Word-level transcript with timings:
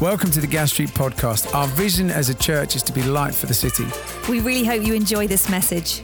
Welcome 0.00 0.30
to 0.32 0.42
the 0.42 0.46
Gas 0.46 0.72
Street 0.74 0.90
Podcast. 0.90 1.54
Our 1.54 1.66
vision 1.68 2.10
as 2.10 2.28
a 2.28 2.34
church 2.34 2.76
is 2.76 2.82
to 2.82 2.92
be 2.92 3.02
light 3.02 3.34
for 3.34 3.46
the 3.46 3.54
city. 3.54 3.86
We 4.30 4.40
really 4.40 4.62
hope 4.62 4.82
you 4.82 4.92
enjoy 4.92 5.26
this 5.26 5.48
message. 5.48 6.02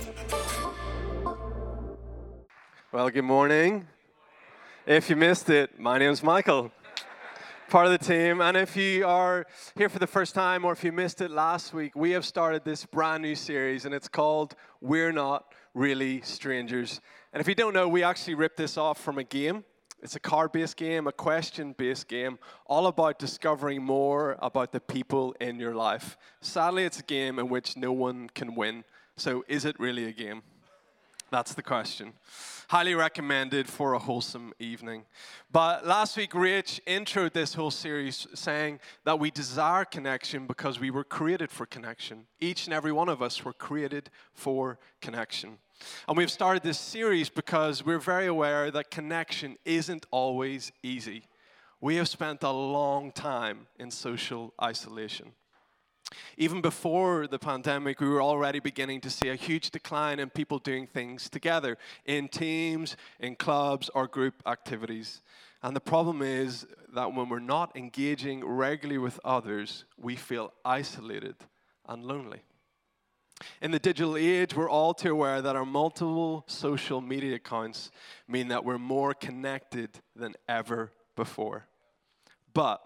Well, 2.91 3.11
good 3.11 3.25
morning. 3.25 3.87
If 4.87 5.11
you 5.11 5.17
missed 5.17 5.51
it, 5.51 5.79
my 5.79 5.99
name's 5.99 6.23
Michael, 6.23 6.73
part 7.69 7.85
of 7.85 7.93
the 7.93 7.99
team. 7.99 8.41
And 8.41 8.57
if 8.57 8.79
you 8.79 9.07
are 9.07 9.45
here 9.77 9.91
for 9.91 9.99
the 9.99 10.07
first 10.07 10.35
time 10.35 10.65
or 10.65 10.73
if 10.73 10.83
you 10.83 10.91
missed 10.91 11.21
it 11.21 11.31
last 11.31 11.75
week, 11.75 11.95
we 11.95 12.13
have 12.13 12.25
started 12.25 12.65
this 12.65 12.87
brand 12.87 13.23
new 13.23 13.35
series 13.35 13.85
and 13.85 13.95
it's 13.95 14.09
called 14.09 14.55
We're 14.81 15.13
Not 15.13 15.53
Really 15.75 16.23
Strangers. 16.23 17.03
And 17.35 17.43
if 17.43 17.47
you 17.47 17.55
don't 17.55 17.75
know, 17.75 17.89
we 17.89 18.03
actually 18.03 18.37
ripped 18.37 18.57
this 18.57 18.79
off 18.79 18.99
from 18.99 19.19
a 19.19 19.25
game. 19.25 19.65
It's 20.03 20.17
a 20.17 20.21
card 20.21 20.51
based 20.51 20.77
game, 20.77 21.07
a 21.07 21.13
question 21.13 21.75
based 21.79 22.09
game, 22.09 22.39
all 22.67 22.89
about 22.89 23.21
discovering 23.21 23.83
more 23.83 24.37
about 24.41 24.73
the 24.73 24.81
people 24.81 25.35
in 25.41 25.61
your 25.61 25.75
life. 25.75 26.17
Sadly, 26.41 26.85
it's 26.85 26.99
a 26.99 27.05
game 27.05 27.39
in 27.39 27.49
which 27.49 27.77
no 27.77 27.93
one 27.93 28.29
can 28.35 28.57
win. 28.57 28.85
So, 29.17 29.45
is 29.47 29.65
it 29.65 29.79
really 29.79 30.07
a 30.07 30.13
game? 30.13 30.43
That's 31.31 31.55
the 31.55 31.63
question. 31.63 32.13
Highly 32.69 32.95
recommended 32.95 33.67
for 33.67 33.95
a 33.95 33.99
wholesome 33.99 34.53
evening. 34.59 35.05
But 35.51 35.87
last 35.87 36.17
week, 36.17 36.33
Rach 36.33 36.79
introed 36.87 37.33
this 37.33 37.55
whole 37.55 37.71
series 37.71 38.27
saying 38.35 38.81
that 39.05 39.19
we 39.19 39.31
desire 39.31 39.87
connection 39.87 40.47
because 40.47 40.79
we 40.79 40.91
were 40.91 41.05
created 41.05 41.51
for 41.51 41.65
connection. 41.65 42.27
Each 42.39 42.67
and 42.67 42.75
every 42.75 42.93
one 42.93 43.09
of 43.09 43.23
us 43.23 43.47
were 43.47 43.55
created 43.55 44.11
for 44.35 44.79
connection. 45.01 45.59
And 46.09 46.17
we've 46.17 46.31
started 46.31 46.63
this 46.63 46.79
series 46.79 47.29
because 47.29 47.85
we're 47.85 47.99
very 47.99 48.27
aware 48.27 48.71
that 48.71 48.91
connection 48.91 49.57
isn't 49.65 50.07
always 50.11 50.73
easy. 50.83 51.25
We 51.81 51.97
have 51.97 52.09
spent 52.09 52.43
a 52.43 52.51
long 52.51 53.11
time 53.13 53.67
in 53.79 53.91
social 53.91 54.55
isolation. 54.63 55.33
Even 56.37 56.61
before 56.61 57.27
the 57.27 57.39
pandemic, 57.39 58.01
we 58.01 58.09
were 58.09 58.23
already 58.23 58.61
beginning 58.61 59.01
to 59.01 59.11
see 59.11 59.29
a 59.29 59.35
huge 59.35 59.71
decline 59.71 60.19
in 60.19 60.31
people 60.31 60.59
doing 60.59 60.87
things 60.87 61.29
together 61.29 61.79
in 62.05 62.29
teams, 62.29 62.97
in 63.19 63.35
clubs, 63.35 63.91
or 63.95 64.07
group 64.07 64.43
activities. 64.47 65.23
And 65.63 65.75
the 65.75 65.81
problem 65.81 66.23
is 66.23 66.67
that 66.95 67.15
when 67.15 67.29
we're 67.29 67.39
not 67.39 67.77
engaging 67.77 68.45
regularly 68.45 68.99
with 68.99 69.21
others, 69.25 69.85
we 69.97 70.17
feel 70.17 70.53
isolated 70.65 71.37
and 71.89 72.05
lonely. 72.05 72.43
In 73.61 73.71
the 73.71 73.79
digital 73.79 74.17
age, 74.17 74.55
we're 74.55 74.71
all 74.71 74.95
too 74.95 75.13
aware 75.13 75.43
that 75.43 75.57
our 75.57 75.65
multiple 75.65 76.45
social 76.47 77.01
media 77.01 77.37
accounts 77.37 77.91
mean 78.29 78.49
that 78.49 78.65
we're 78.65 78.79
more 78.79 79.15
connected 79.15 79.91
than 80.17 80.35
ever 80.49 80.93
before. 81.17 81.67
But 82.55 82.81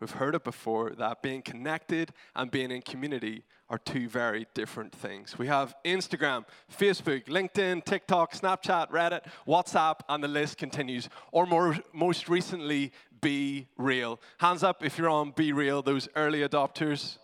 we've 0.00 0.10
heard 0.10 0.34
it 0.34 0.44
before 0.44 0.90
that 0.90 1.22
being 1.22 1.42
connected 1.42 2.12
and 2.34 2.50
being 2.50 2.70
in 2.70 2.82
community 2.82 3.44
are 3.70 3.78
two 3.78 4.08
very 4.08 4.46
different 4.52 4.92
things. 4.92 5.38
We 5.38 5.46
have 5.46 5.74
Instagram, 5.84 6.44
Facebook, 6.76 7.26
LinkedIn, 7.26 7.84
TikTok, 7.84 8.32
Snapchat, 8.34 8.90
Reddit, 8.90 9.24
WhatsApp, 9.46 10.00
and 10.08 10.22
the 10.22 10.28
list 10.28 10.58
continues. 10.58 11.08
Or 11.30 11.46
more, 11.46 11.78
most 11.92 12.28
recently, 12.28 12.92
Be 13.20 13.68
Real. 13.78 14.18
Hands 14.38 14.62
up 14.64 14.84
if 14.84 14.98
you're 14.98 15.08
on 15.08 15.32
BeReal, 15.32 15.84
those 15.84 16.08
early 16.16 16.40
adopters. 16.40 17.18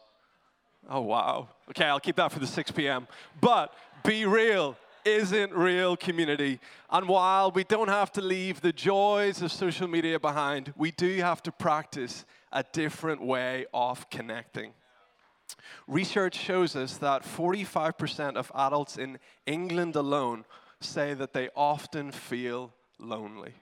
Oh, 0.89 1.01
wow. 1.01 1.49
Okay, 1.71 1.85
I'll 1.85 2.01
keep 2.01 2.17
that 2.17 2.31
for 2.31 2.39
the 2.39 2.47
6 2.47 2.71
p.m. 2.71 3.09
But 3.41 3.75
be 4.05 4.25
real 4.25 4.77
isn't 5.05 5.53
real 5.53 5.97
community. 5.97 6.61
And 6.91 7.09
while 7.09 7.51
we 7.51 7.65
don't 7.65 7.89
have 7.89 8.13
to 8.13 8.21
leave 8.21 8.61
the 8.61 8.73
joys 8.73 9.43
of 9.43 9.53
social 9.53 9.89
media 9.89 10.19
behind, 10.19 10.73
we 10.77 10.91
do 10.91 11.17
have 11.19 11.43
to 11.45 11.53
practice 11.53 12.25
a 12.53 12.65
different 12.73 13.23
way 13.23 13.67
of 13.73 14.09
connecting. 14.11 14.73
Research 15.87 16.37
shows 16.37 16.75
us 16.75 16.97
that 16.99 17.23
45% 17.23 18.37
of 18.37 18.51
adults 18.55 18.97
in 18.99 19.19
England 19.47 19.95
alone 19.97 20.45
say 20.81 21.15
that 21.15 21.33
they 21.33 21.49
often 21.55 22.11
feel 22.11 22.73
lonely. 22.99 23.55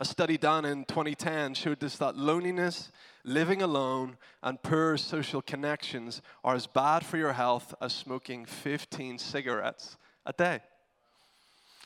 A 0.00 0.04
study 0.04 0.36
done 0.36 0.64
in 0.64 0.84
2010 0.84 1.54
showed 1.54 1.82
us 1.82 1.96
that 1.96 2.16
loneliness, 2.16 2.90
living 3.26 3.60
alone, 3.60 4.16
and 4.42 4.62
poor 4.62 4.96
social 4.96 5.42
connections 5.42 6.22
are 6.44 6.54
as 6.54 6.66
bad 6.66 7.04
for 7.04 7.18
your 7.18 7.32
health 7.32 7.74
as 7.80 7.92
smoking 7.92 8.46
15 8.46 9.18
cigarettes 9.18 9.98
a 10.24 10.32
day. 10.32 10.60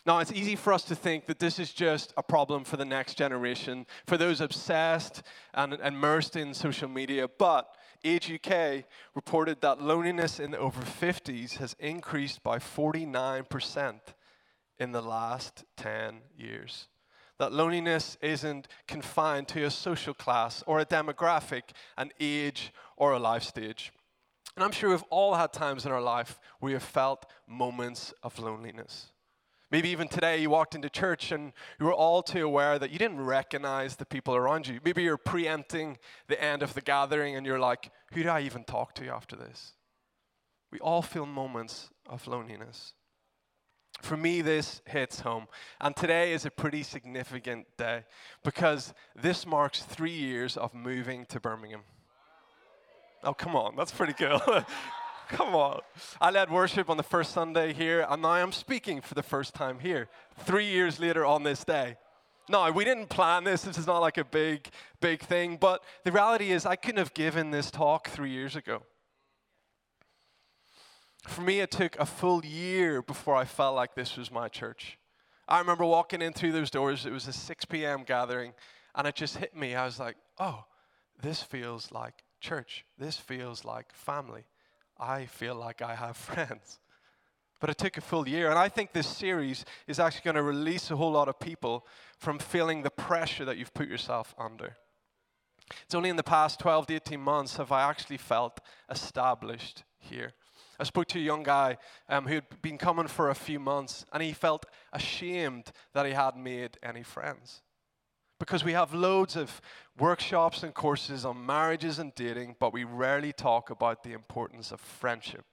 Now, 0.07 0.19
it's 0.19 0.33
easy 0.33 0.57
for 0.57 0.73
us 0.73 0.85
to 0.85 0.95
think 0.95 1.27
that 1.27 1.39
this 1.39 1.59
is 1.59 1.73
just 1.73 2.13
a 2.17 2.23
problem 2.23 2.65
for 2.65 2.77
the 2.77 2.85
next 2.85 3.15
generation, 3.15 3.87
for 4.07 4.17
those 4.17 4.41
obsessed 4.41 5.23
and 5.53 5.75
immersed 5.75 6.37
in 6.37 6.55
social 6.55 6.89
media, 6.89 7.29
but 7.39 7.75
Age 8.03 8.33
UK 8.33 8.85
reported 9.15 9.61
that 9.61 9.83
loneliness 9.83 10.41
in 10.41 10.53
the 10.53 10.59
over 10.59 10.81
50s 10.81 11.59
has 11.59 11.77
increased 11.79 12.43
by 12.43 12.59
49% 12.59 14.01
in 14.79 14.93
the 14.93 15.03
last 15.03 15.65
10 15.77 16.21
years 16.35 16.89
that 17.41 17.55
loneliness 17.55 18.19
isn't 18.21 18.69
confined 18.87 19.49
to 19.49 19.65
a 19.65 19.71
social 19.71 20.13
class 20.13 20.63
or 20.67 20.79
a 20.79 20.85
demographic, 20.85 21.63
an 21.97 22.11
age, 22.21 22.71
or 22.99 23.13
a 23.13 23.19
life 23.19 23.43
stage. 23.43 23.93
And 24.57 24.63
I'm 24.63 24.73
sure 24.73 24.91
we've 24.91 25.03
all 25.09 25.35
had 25.35 25.51
times 25.51 25.87
in 25.87 25.91
our 25.91 26.03
life 26.03 26.39
where 26.59 26.69
we 26.69 26.73
have 26.75 26.83
felt 26.83 27.25
moments 27.49 28.13
of 28.23 28.39
loneliness. 28.39 29.07
Maybe 29.71 29.89
even 29.89 30.07
today 30.07 30.43
you 30.43 30.51
walked 30.51 30.75
into 30.75 30.91
church 30.91 31.33
and 31.33 31.55
you 31.79 31.87
were 31.87 31.95
all 31.95 32.23
too 32.23 32.45
aware 32.45 32.79
that 32.79 32.91
you 32.91 32.99
didn't 32.99 33.25
recognize 33.25 33.97
the 33.97 34.05
people 34.05 34.37
around 34.37 34.67
you. 34.67 34.79
Maybe 34.85 35.03
you're 35.03 35.17
preempting 35.17 35.97
the 36.29 36.43
end 36.43 36.63
of 36.63 36.75
the 36.75 36.83
gathering 36.83 37.37
and 37.37 37.47
you're 37.47 37.59
like, 37.59 37.91
who 38.13 38.23
do 38.23 38.29
I 38.29 38.43
even 38.43 38.65
talk 38.65 38.95
to 38.97 39.09
after 39.09 39.35
this? 39.35 39.73
We 40.71 40.79
all 40.81 41.01
feel 41.01 41.25
moments 41.25 41.89
of 42.07 42.27
loneliness. 42.27 42.93
For 44.01 44.17
me, 44.17 44.41
this 44.41 44.81
hits 44.87 45.21
home. 45.21 45.47
And 45.81 45.95
today 45.95 46.33
is 46.33 46.47
a 46.47 46.51
pretty 46.51 46.83
significant 46.83 47.67
day 47.77 48.05
because 48.43 48.95
this 49.15 49.47
marks 49.47 49.83
three 49.83 50.13
years 50.13 50.57
of 50.57 50.75
moving 50.75 51.27
to 51.27 51.41
Birmingham. 51.41 51.83
Oh, 53.23 53.35
come 53.35 53.55
on, 53.55 53.77
that's 53.77 53.93
pretty 53.93 54.15
cool. 54.15 54.41
come 55.29 55.55
on. 55.55 55.81
I 56.21 56.31
led 56.31 56.51
worship 56.51 56.89
on 56.89 56.97
the 56.97 57.03
first 57.03 57.33
Sunday 57.33 57.75
here, 57.75 58.07
and 58.09 58.23
now 58.23 58.31
I'm 58.31 58.53
speaking 58.53 59.03
for 59.03 59.15
the 59.15 59.23
first 59.23 59.55
time 59.55 59.79
here, 59.79 60.09
three 60.39 60.67
years 60.67 60.99
later 60.99 61.27
on 61.27 61.43
this 61.43 61.63
day. 61.63 61.99
No, 62.49 62.71
we 62.73 62.85
didn't 62.85 63.11
plan 63.11 63.45
this. 63.45 63.63
This 63.63 63.79
is 63.79 63.87
not 63.87 63.99
like 63.99 64.19
a 64.19 64.25
big, 64.25 64.69
big 65.01 65.21
thing. 65.21 65.57
But 65.57 65.85
the 66.05 66.11
reality 66.11 66.51
is, 66.51 66.67
I 66.67 66.75
couldn't 66.75 66.99
have 66.99 67.15
given 67.15 67.51
this 67.51 67.71
talk 67.71 68.09
three 68.09 68.31
years 68.31 68.57
ago. 68.57 68.83
For 71.31 71.43
me, 71.43 71.61
it 71.61 71.71
took 71.71 71.97
a 71.97 72.05
full 72.05 72.45
year 72.45 73.03
before 73.03 73.37
I 73.37 73.45
felt 73.45 73.77
like 73.77 73.95
this 73.95 74.17
was 74.17 74.33
my 74.33 74.49
church. 74.49 74.99
I 75.47 75.61
remember 75.61 75.85
walking 75.85 76.23
in 76.23 76.33
through 76.33 76.51
those 76.51 76.73
doors, 76.73 77.07
it 77.07 77.13
was 77.13 77.29
a 77.29 77.33
6 77.33 77.65
p.m. 77.67 78.03
gathering, 78.03 78.53
and 78.97 79.07
it 79.07 79.15
just 79.15 79.37
hit 79.37 79.57
me. 79.57 79.77
I 79.77 79.85
was 79.85 80.01
like, 80.01 80.17
oh, 80.41 80.65
this 81.23 81.41
feels 81.41 81.93
like 81.93 82.25
church. 82.41 82.85
This 82.99 83.17
feels 83.17 83.65
like 83.65 83.93
family. 83.93 84.43
I 84.99 85.27
feel 85.27 85.55
like 85.55 85.81
I 85.81 85.95
have 85.95 86.17
friends. 86.31 86.81
But 87.61 87.71
it 87.71 87.79
took 87.79 87.97
a 87.97 88.01
full 88.01 88.29
year, 88.29 88.51
and 88.51 88.59
I 88.59 88.69
think 88.69 88.93
this 88.93 89.07
series 89.07 89.65
is 89.87 90.01
actually 90.01 90.25
going 90.25 90.35
to 90.35 90.43
release 90.43 90.91
a 90.91 90.97
whole 90.97 91.13
lot 91.13 91.29
of 91.29 91.39
people 91.39 91.87
from 92.19 92.41
feeling 92.41 92.83
the 92.83 92.91
pressure 92.91 93.45
that 93.45 93.57
you've 93.57 93.73
put 93.73 93.89
yourself 93.89 94.35
under. 94.37 94.77
It's 95.85 95.95
only 95.95 96.11
in 96.11 96.17
the 96.17 96.25
past 96.25 96.59
12 96.59 96.89
to 96.89 96.95
18 96.97 97.21
months 97.21 97.57
have 97.59 97.71
I 97.71 97.89
actually 97.89 98.17
felt 98.17 98.59
established 98.91 99.85
here. 99.97 100.33
I 100.81 100.85
spoke 100.85 101.09
to 101.09 101.19
a 101.19 101.23
young 101.23 101.43
guy 101.43 101.77
um, 102.09 102.27
who 102.27 102.37
had 102.37 102.63
been 102.63 102.79
coming 102.79 103.07
for 103.07 103.29
a 103.29 103.35
few 103.35 103.61
months, 103.61 104.07
and 104.15 104.23
he 104.23 104.33
felt 104.33 104.65
ashamed 104.95 105.73
that 105.93 106.07
he 106.07 106.13
hadn't 106.13 106.43
made 106.43 106.79
any 106.83 107.03
friends. 107.03 107.61
Because 108.39 108.65
we 108.65 108.73
have 108.73 108.95
loads 108.95 109.37
of 109.37 109.61
workshops 109.99 110.63
and 110.63 110.73
courses 110.73 111.27
on 111.27 111.45
marriages 111.45 111.99
and 111.99 112.15
dating, 112.15 112.57
but 112.59 112.73
we 112.73 112.85
rarely 112.85 113.35
talk 113.35 113.69
about 113.69 114.03
the 114.03 114.15
importance 114.15 114.73
of 114.73 114.81
friendship 114.81 115.45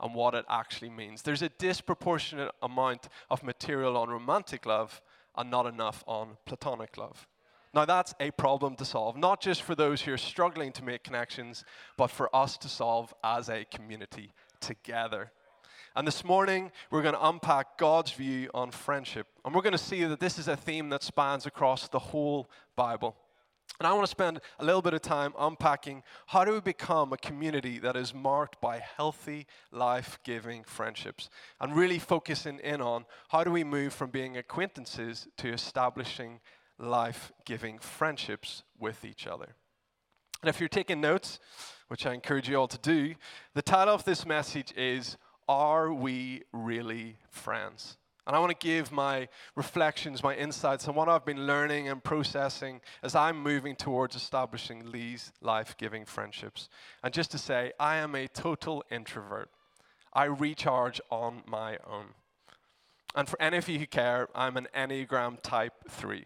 and 0.00 0.14
what 0.14 0.34
it 0.34 0.46
actually 0.48 0.88
means. 0.88 1.20
There's 1.20 1.42
a 1.42 1.50
disproportionate 1.50 2.52
amount 2.62 3.10
of 3.28 3.42
material 3.42 3.98
on 3.98 4.08
romantic 4.08 4.64
love 4.64 5.02
and 5.36 5.50
not 5.50 5.66
enough 5.66 6.02
on 6.06 6.38
platonic 6.46 6.96
love. 6.96 7.28
Now, 7.74 7.84
that's 7.84 8.14
a 8.20 8.30
problem 8.30 8.76
to 8.76 8.86
solve, 8.86 9.18
not 9.18 9.42
just 9.42 9.60
for 9.60 9.74
those 9.74 10.00
who 10.00 10.14
are 10.14 10.18
struggling 10.18 10.72
to 10.72 10.84
make 10.84 11.04
connections, 11.04 11.62
but 11.98 12.06
for 12.06 12.34
us 12.34 12.56
to 12.58 12.70
solve 12.70 13.12
as 13.22 13.50
a 13.50 13.66
community 13.66 14.32
together. 14.62 15.30
And 15.94 16.06
this 16.06 16.24
morning, 16.24 16.72
we're 16.90 17.02
going 17.02 17.14
to 17.14 17.28
unpack 17.28 17.76
God's 17.76 18.12
view 18.12 18.48
on 18.54 18.70
friendship. 18.70 19.26
And 19.44 19.54
we're 19.54 19.60
going 19.60 19.72
to 19.72 19.78
see 19.78 20.04
that 20.04 20.20
this 20.20 20.38
is 20.38 20.48
a 20.48 20.56
theme 20.56 20.88
that 20.88 21.02
spans 21.02 21.44
across 21.44 21.88
the 21.88 21.98
whole 21.98 22.48
Bible. 22.76 23.14
And 23.78 23.86
I 23.86 23.92
want 23.92 24.04
to 24.04 24.10
spend 24.10 24.40
a 24.58 24.64
little 24.64 24.80
bit 24.80 24.94
of 24.94 25.02
time 25.02 25.34
unpacking 25.38 26.02
how 26.28 26.44
do 26.44 26.52
we 26.52 26.60
become 26.60 27.12
a 27.12 27.16
community 27.16 27.78
that 27.80 27.96
is 27.96 28.14
marked 28.14 28.60
by 28.60 28.78
healthy, 28.96 29.46
life 29.70 30.18
giving 30.24 30.62
friendships 30.64 31.28
and 31.60 31.74
really 31.74 31.98
focusing 31.98 32.58
in 32.60 32.80
on 32.80 33.04
how 33.28 33.44
do 33.44 33.50
we 33.50 33.64
move 33.64 33.92
from 33.92 34.10
being 34.10 34.36
acquaintances 34.36 35.26
to 35.38 35.52
establishing 35.52 36.40
life 36.78 37.32
giving 37.44 37.78
friendships 37.78 38.62
with 38.78 39.04
each 39.04 39.26
other. 39.26 39.56
And 40.42 40.48
if 40.48 40.58
you're 40.58 40.68
taking 40.68 41.00
notes, 41.00 41.38
which 41.88 42.04
I 42.04 42.14
encourage 42.14 42.48
you 42.48 42.56
all 42.56 42.68
to 42.68 42.78
do, 42.78 43.14
the 43.54 43.62
title 43.62 43.94
of 43.94 44.04
this 44.04 44.26
message 44.26 44.72
is 44.76 45.16
Are 45.48 45.92
We 45.92 46.42
Really 46.52 47.16
Friends? 47.30 47.96
And 48.26 48.34
I 48.34 48.38
want 48.40 48.50
to 48.50 48.66
give 48.66 48.90
my 48.90 49.28
reflections, 49.56 50.22
my 50.22 50.34
insights 50.34 50.88
on 50.88 50.94
what 50.94 51.08
I've 51.08 51.24
been 51.24 51.46
learning 51.46 51.88
and 51.88 52.02
processing 52.02 52.80
as 53.02 53.14
I'm 53.14 53.40
moving 53.40 53.76
towards 53.76 54.16
establishing 54.16 54.90
these 54.92 55.32
life 55.40 55.76
giving 55.76 56.04
friendships. 56.04 56.68
And 57.02 57.12
just 57.12 57.30
to 57.32 57.38
say, 57.38 57.72
I 57.78 57.96
am 57.96 58.14
a 58.14 58.26
total 58.28 58.84
introvert. 58.90 59.48
I 60.12 60.24
recharge 60.24 61.00
on 61.10 61.42
my 61.46 61.78
own. 61.88 62.14
And 63.14 63.28
for 63.28 63.40
any 63.40 63.58
of 63.58 63.68
you 63.68 63.78
who 63.78 63.86
care, 63.86 64.28
I'm 64.34 64.56
an 64.56 64.68
Enneagram 64.74 65.40
type 65.42 65.74
3. 65.88 66.24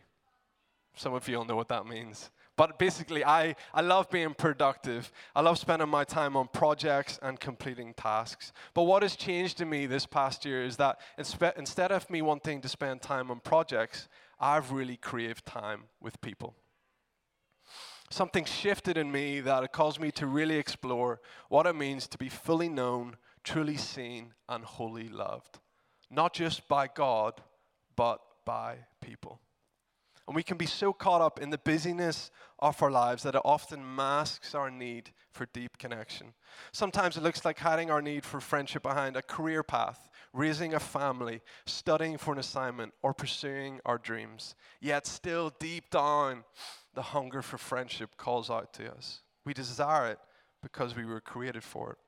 Some 0.96 1.14
of 1.14 1.28
you 1.28 1.38
all 1.38 1.44
know 1.44 1.56
what 1.56 1.68
that 1.68 1.86
means. 1.86 2.30
But 2.56 2.78
basically, 2.78 3.22
I, 3.24 3.54
I 3.74 3.82
love 3.82 4.08
being 4.10 4.32
productive. 4.32 5.12
I 5.34 5.42
love 5.42 5.58
spending 5.58 5.90
my 5.90 6.04
time 6.04 6.36
on 6.36 6.48
projects 6.48 7.18
and 7.20 7.38
completing 7.38 7.92
tasks. 7.92 8.52
But 8.72 8.84
what 8.84 9.02
has 9.02 9.14
changed 9.14 9.60
in 9.60 9.68
me 9.68 9.84
this 9.84 10.06
past 10.06 10.44
year 10.46 10.64
is 10.64 10.78
that 10.78 10.98
inspe- 11.18 11.56
instead 11.58 11.92
of 11.92 12.08
me 12.08 12.22
wanting 12.22 12.62
to 12.62 12.68
spend 12.68 13.02
time 13.02 13.30
on 13.30 13.40
projects, 13.40 14.08
I've 14.40 14.72
really 14.72 14.96
craved 14.96 15.44
time 15.44 15.84
with 16.00 16.20
people. 16.22 16.54
Something 18.08 18.44
shifted 18.44 18.96
in 18.96 19.10
me 19.10 19.40
that 19.40 19.64
it 19.64 19.72
caused 19.72 20.00
me 20.00 20.10
to 20.12 20.26
really 20.26 20.56
explore 20.56 21.20
what 21.48 21.66
it 21.66 21.74
means 21.74 22.06
to 22.08 22.18
be 22.18 22.28
fully 22.28 22.68
known, 22.68 23.16
truly 23.44 23.76
seen, 23.76 24.32
and 24.48 24.64
wholly 24.64 25.08
loved. 25.08 25.58
Not 26.10 26.32
just 26.32 26.68
by 26.68 26.86
God, 26.86 27.42
but 27.96 28.20
by 28.44 28.76
people. 29.00 29.40
And 30.26 30.34
we 30.34 30.42
can 30.42 30.56
be 30.56 30.66
so 30.66 30.92
caught 30.92 31.20
up 31.20 31.40
in 31.40 31.50
the 31.50 31.58
busyness 31.58 32.30
of 32.58 32.82
our 32.82 32.90
lives 32.90 33.22
that 33.22 33.36
it 33.36 33.42
often 33.44 33.94
masks 33.94 34.54
our 34.54 34.70
need 34.70 35.12
for 35.30 35.46
deep 35.52 35.78
connection. 35.78 36.32
Sometimes 36.72 37.16
it 37.16 37.22
looks 37.22 37.44
like 37.44 37.58
hiding 37.58 37.90
our 37.90 38.02
need 38.02 38.24
for 38.24 38.40
friendship 38.40 38.82
behind 38.82 39.16
a 39.16 39.22
career 39.22 39.62
path, 39.62 40.10
raising 40.32 40.74
a 40.74 40.80
family, 40.80 41.42
studying 41.64 42.18
for 42.18 42.32
an 42.32 42.40
assignment, 42.40 42.92
or 43.02 43.14
pursuing 43.14 43.80
our 43.84 43.98
dreams. 43.98 44.56
Yet, 44.80 45.06
still 45.06 45.52
deep 45.60 45.90
down, 45.90 46.42
the 46.94 47.02
hunger 47.02 47.42
for 47.42 47.58
friendship 47.58 48.16
calls 48.16 48.50
out 48.50 48.72
to 48.74 48.92
us. 48.92 49.20
We 49.44 49.54
desire 49.54 50.08
it 50.10 50.18
because 50.60 50.96
we 50.96 51.04
were 51.04 51.20
created 51.20 51.62
for 51.62 51.92
it. 51.92 51.98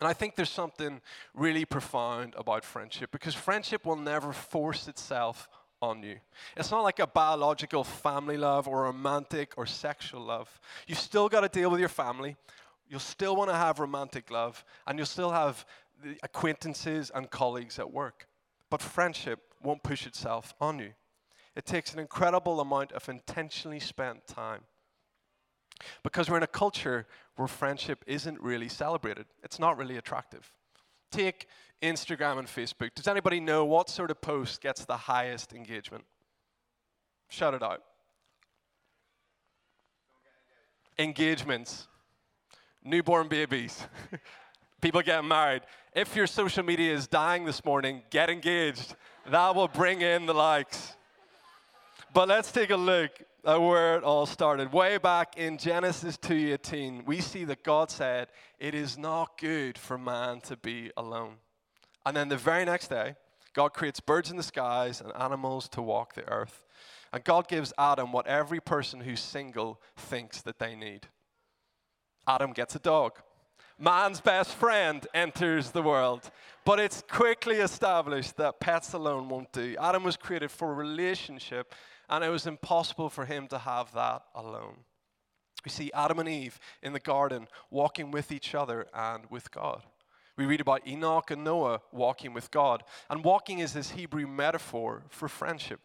And 0.00 0.08
I 0.08 0.12
think 0.12 0.34
there's 0.34 0.50
something 0.50 1.00
really 1.32 1.64
profound 1.64 2.34
about 2.36 2.64
friendship 2.64 3.12
because 3.12 3.36
friendship 3.36 3.86
will 3.86 3.96
never 3.96 4.32
force 4.32 4.88
itself 4.88 5.48
on 5.82 6.02
you. 6.02 6.16
It's 6.56 6.70
not 6.70 6.82
like 6.82 7.00
a 7.00 7.06
biological 7.06 7.84
family 7.84 8.36
love 8.36 8.68
or 8.68 8.84
romantic 8.84 9.52
or 9.56 9.66
sexual 9.66 10.22
love. 10.22 10.60
You've 10.86 10.98
still 10.98 11.28
got 11.28 11.40
to 11.40 11.48
deal 11.48 11.70
with 11.70 11.80
your 11.80 11.88
family. 11.88 12.36
You'll 12.88 13.00
still 13.00 13.36
want 13.36 13.50
to 13.50 13.56
have 13.56 13.80
romantic 13.80 14.30
love, 14.30 14.64
and 14.86 14.98
you'll 14.98 15.06
still 15.06 15.32
have 15.32 15.66
acquaintances 16.22 17.10
and 17.14 17.30
colleagues 17.30 17.78
at 17.78 17.92
work. 17.92 18.28
But 18.70 18.80
friendship 18.80 19.40
won't 19.62 19.82
push 19.82 20.06
itself 20.06 20.54
on 20.60 20.78
you. 20.78 20.92
It 21.54 21.66
takes 21.66 21.92
an 21.92 21.98
incredible 21.98 22.60
amount 22.60 22.92
of 22.92 23.08
intentionally 23.08 23.80
spent 23.80 24.26
time. 24.26 24.62
Because 26.02 26.30
we're 26.30 26.36
in 26.36 26.42
a 26.42 26.46
culture 26.46 27.06
where 27.36 27.48
friendship 27.48 28.04
isn't 28.06 28.40
really 28.40 28.68
celebrated, 28.68 29.26
it's 29.42 29.58
not 29.58 29.76
really 29.76 29.96
attractive. 29.96 30.52
Take 31.12 31.46
Instagram 31.82 32.38
and 32.38 32.48
Facebook. 32.48 32.94
Does 32.94 33.06
anybody 33.06 33.38
know 33.38 33.64
what 33.64 33.88
sort 33.88 34.10
of 34.10 34.20
post 34.20 34.60
gets 34.60 34.84
the 34.84 34.96
highest 34.96 35.52
engagement? 35.52 36.04
Shout 37.28 37.54
it 37.54 37.62
out. 37.62 37.82
Engagements, 40.98 41.86
newborn 42.82 43.28
babies, 43.28 43.86
people 44.80 45.02
getting 45.02 45.28
married. 45.28 45.62
If 45.94 46.16
your 46.16 46.26
social 46.26 46.62
media 46.62 46.94
is 46.94 47.06
dying 47.06 47.44
this 47.44 47.64
morning, 47.64 48.02
get 48.10 48.30
engaged. 48.30 48.94
That 49.30 49.54
will 49.54 49.68
bring 49.68 50.00
in 50.00 50.26
the 50.26 50.34
likes. 50.34 50.94
But 52.12 52.28
let's 52.28 52.50
take 52.50 52.70
a 52.70 52.76
look 52.76 53.10
where 53.42 53.96
it 53.96 54.04
all 54.04 54.26
started. 54.26 54.72
Way 54.72 54.98
back 54.98 55.36
in 55.36 55.58
Genesis 55.58 56.16
2:18, 56.16 57.04
we 57.04 57.20
see 57.20 57.44
that 57.44 57.64
God 57.64 57.90
said, 57.90 58.28
"It 58.58 58.74
is 58.74 58.96
not 58.96 59.38
good 59.38 59.76
for 59.76 59.98
man 59.98 60.40
to 60.42 60.56
be 60.56 60.92
alone." 60.96 61.38
And 62.06 62.16
then 62.16 62.28
the 62.28 62.36
very 62.36 62.64
next 62.64 62.88
day, 62.88 63.16
God 63.52 63.74
creates 63.74 64.00
birds 64.00 64.30
in 64.30 64.36
the 64.36 64.42
skies 64.42 65.00
and 65.00 65.12
animals 65.14 65.68
to 65.70 65.82
walk 65.82 66.14
the 66.14 66.26
earth. 66.28 66.64
And 67.12 67.24
God 67.24 67.48
gives 67.48 67.72
Adam 67.76 68.12
what 68.12 68.26
every 68.26 68.60
person 68.60 69.00
who's 69.00 69.20
single 69.20 69.80
thinks 69.96 70.40
that 70.42 70.58
they 70.58 70.74
need. 70.74 71.08
Adam 72.26 72.52
gets 72.52 72.74
a 72.74 72.78
dog. 72.78 73.20
Man's 73.78 74.20
best 74.20 74.54
friend 74.54 75.06
enters 75.12 75.72
the 75.72 75.82
world. 75.82 76.30
But 76.64 76.78
it's 76.78 77.02
quickly 77.10 77.56
established 77.56 78.36
that 78.36 78.60
pets 78.60 78.92
alone 78.92 79.28
won't 79.28 79.52
do. 79.52 79.76
Adam 79.80 80.04
was 80.04 80.16
created 80.16 80.50
for 80.50 80.70
a 80.70 80.74
relationship 80.74 81.74
and 82.08 82.22
it 82.22 82.28
was 82.28 82.46
impossible 82.46 83.08
for 83.08 83.24
him 83.24 83.48
to 83.48 83.58
have 83.58 83.92
that 83.94 84.22
alone. 84.34 84.76
We 85.64 85.70
see 85.70 85.90
Adam 85.94 86.18
and 86.18 86.28
Eve 86.28 86.58
in 86.82 86.92
the 86.92 87.00
garden 87.00 87.48
walking 87.70 88.10
with 88.10 88.30
each 88.30 88.54
other 88.54 88.86
and 88.94 89.24
with 89.30 89.50
God. 89.50 89.82
We 90.36 90.46
read 90.46 90.60
about 90.60 90.86
Enoch 90.86 91.30
and 91.30 91.44
Noah 91.44 91.80
walking 91.92 92.32
with 92.32 92.50
God. 92.50 92.82
And 93.10 93.24
walking 93.24 93.58
is 93.58 93.72
this 93.72 93.90
Hebrew 93.90 94.26
metaphor 94.26 95.04
for 95.08 95.28
friendship. 95.28 95.80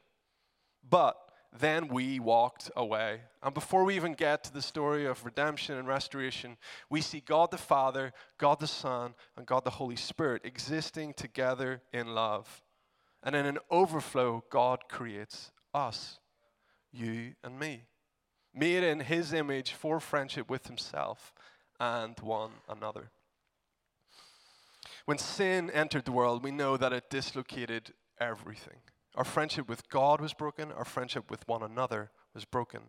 But 0.89 1.17
then 1.57 1.87
we 1.87 2.19
walked 2.19 2.69
away. 2.75 3.21
And 3.41 3.53
before 3.53 3.83
we 3.83 3.95
even 3.95 4.13
get 4.13 4.43
to 4.43 4.53
the 4.53 4.61
story 4.61 5.05
of 5.05 5.23
redemption 5.23 5.77
and 5.77 5.87
restoration, 5.87 6.57
we 6.89 7.01
see 7.01 7.19
God 7.19 7.51
the 7.51 7.57
Father, 7.57 8.13
God 8.37 8.59
the 8.59 8.67
Son, 8.67 9.15
and 9.35 9.45
God 9.45 9.63
the 9.63 9.71
Holy 9.71 9.95
Spirit 9.95 10.41
existing 10.43 11.13
together 11.13 11.81
in 11.93 12.13
love. 12.13 12.61
And 13.23 13.35
in 13.35 13.45
an 13.45 13.59
overflow, 13.71 14.43
God 14.49 14.89
creates 14.89 15.51
us, 15.73 16.19
you 16.91 17.33
and 17.43 17.59
me, 17.59 17.83
made 18.53 18.83
in 18.83 18.99
His 18.99 19.33
image 19.33 19.71
for 19.71 19.99
friendship 19.99 20.49
with 20.49 20.67
Himself 20.67 21.33
and 21.79 22.19
one 22.19 22.51
another. 22.67 23.11
When 25.05 25.17
sin 25.17 25.69
entered 25.71 26.05
the 26.05 26.11
world, 26.11 26.43
we 26.43 26.51
know 26.51 26.75
that 26.75 26.93
it 26.93 27.09
dislocated 27.09 27.93
everything. 28.19 28.79
Our 29.17 29.25
friendship 29.25 29.67
with 29.67 29.89
God 29.89 30.21
was 30.21 30.33
broken, 30.33 30.71
our 30.71 30.85
friendship 30.85 31.31
with 31.31 31.47
one 31.47 31.63
another 31.63 32.11
was 32.35 32.45
broken 32.45 32.81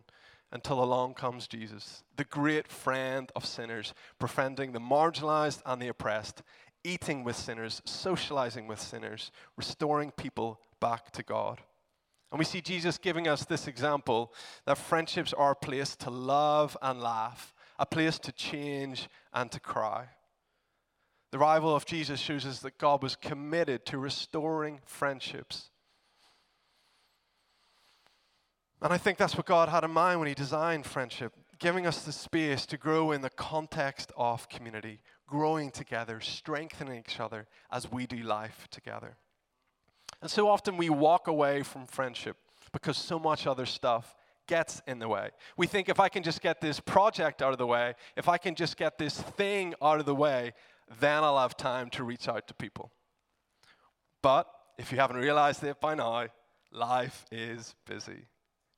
until 0.51 0.83
along 0.83 1.15
comes 1.15 1.47
Jesus, 1.47 2.03
the 2.17 2.23
great 2.23 2.67
friend 2.67 3.31
of 3.35 3.45
sinners, 3.45 3.95
befriending 4.19 4.71
the 4.71 4.79
marginalized 4.79 5.61
and 5.65 5.81
the 5.81 5.87
oppressed, 5.87 6.43
eating 6.83 7.23
with 7.23 7.35
sinners, 7.35 7.81
socializing 7.83 8.67
with 8.67 8.79
sinners, 8.79 9.31
restoring 9.57 10.11
people 10.11 10.59
back 10.79 11.11
to 11.11 11.23
God. 11.23 11.61
And 12.31 12.37
we 12.37 12.45
see 12.45 12.61
Jesus 12.61 12.99
giving 12.99 13.27
us 13.27 13.45
this 13.45 13.67
example 13.67 14.31
that 14.65 14.77
friendships 14.77 15.33
are 15.33 15.51
a 15.51 15.55
place 15.55 15.95
to 15.97 16.11
love 16.11 16.77
and 16.79 17.01
laugh, 17.01 17.55
a 17.79 17.87
place 17.87 18.19
to 18.19 18.31
change 18.31 19.09
and 19.33 19.51
to 19.51 19.59
cry. 19.59 20.05
The 21.31 21.39
arrival 21.39 21.75
of 21.75 21.87
Jesus 21.87 22.19
shows 22.19 22.45
us 22.45 22.59
that 22.59 22.77
God 22.77 23.01
was 23.01 23.15
committed 23.15 23.83
to 23.87 23.97
restoring 23.97 24.79
friendships. 24.85 25.71
And 28.81 28.93
I 28.93 28.97
think 28.97 29.17
that's 29.17 29.35
what 29.35 29.45
God 29.45 29.69
had 29.69 29.83
in 29.83 29.91
mind 29.91 30.19
when 30.19 30.29
He 30.29 30.33
designed 30.33 30.85
friendship, 30.85 31.33
giving 31.59 31.85
us 31.85 32.03
the 32.03 32.11
space 32.11 32.65
to 32.67 32.77
grow 32.77 33.11
in 33.11 33.21
the 33.21 33.29
context 33.29 34.11
of 34.15 34.47
community, 34.47 35.01
growing 35.27 35.69
together, 35.69 36.21
strengthening 36.21 37.03
each 37.07 37.19
other 37.19 37.47
as 37.71 37.91
we 37.91 38.07
do 38.07 38.17
life 38.17 38.67
together. 38.71 39.17
And 40.21 40.31
so 40.31 40.47
often 40.47 40.77
we 40.77 40.89
walk 40.89 41.27
away 41.27 41.63
from 41.63 41.85
friendship 41.87 42.37
because 42.71 42.97
so 42.97 43.19
much 43.19 43.47
other 43.47 43.65
stuff 43.65 44.15
gets 44.47 44.81
in 44.87 44.99
the 44.99 45.07
way. 45.07 45.29
We 45.57 45.67
think 45.67 45.89
if 45.89 45.99
I 45.99 46.09
can 46.09 46.23
just 46.23 46.41
get 46.41 46.59
this 46.59 46.79
project 46.79 47.41
out 47.41 47.51
of 47.51 47.57
the 47.57 47.67
way, 47.67 47.93
if 48.17 48.27
I 48.27 48.37
can 48.37 48.55
just 48.55 48.77
get 48.77 48.97
this 48.97 49.21
thing 49.21 49.75
out 49.81 49.99
of 49.99 50.05
the 50.05 50.15
way, 50.15 50.53
then 50.99 51.23
I'll 51.23 51.37
have 51.37 51.55
time 51.55 51.89
to 51.91 52.03
reach 52.03 52.27
out 52.27 52.47
to 52.47 52.53
people. 52.53 52.91
But 54.21 54.47
if 54.77 54.91
you 54.91 54.97
haven't 54.97 55.17
realized 55.17 55.63
it 55.63 55.79
by 55.79 55.95
now, 55.95 56.27
life 56.71 57.25
is 57.31 57.75
busy. 57.85 58.25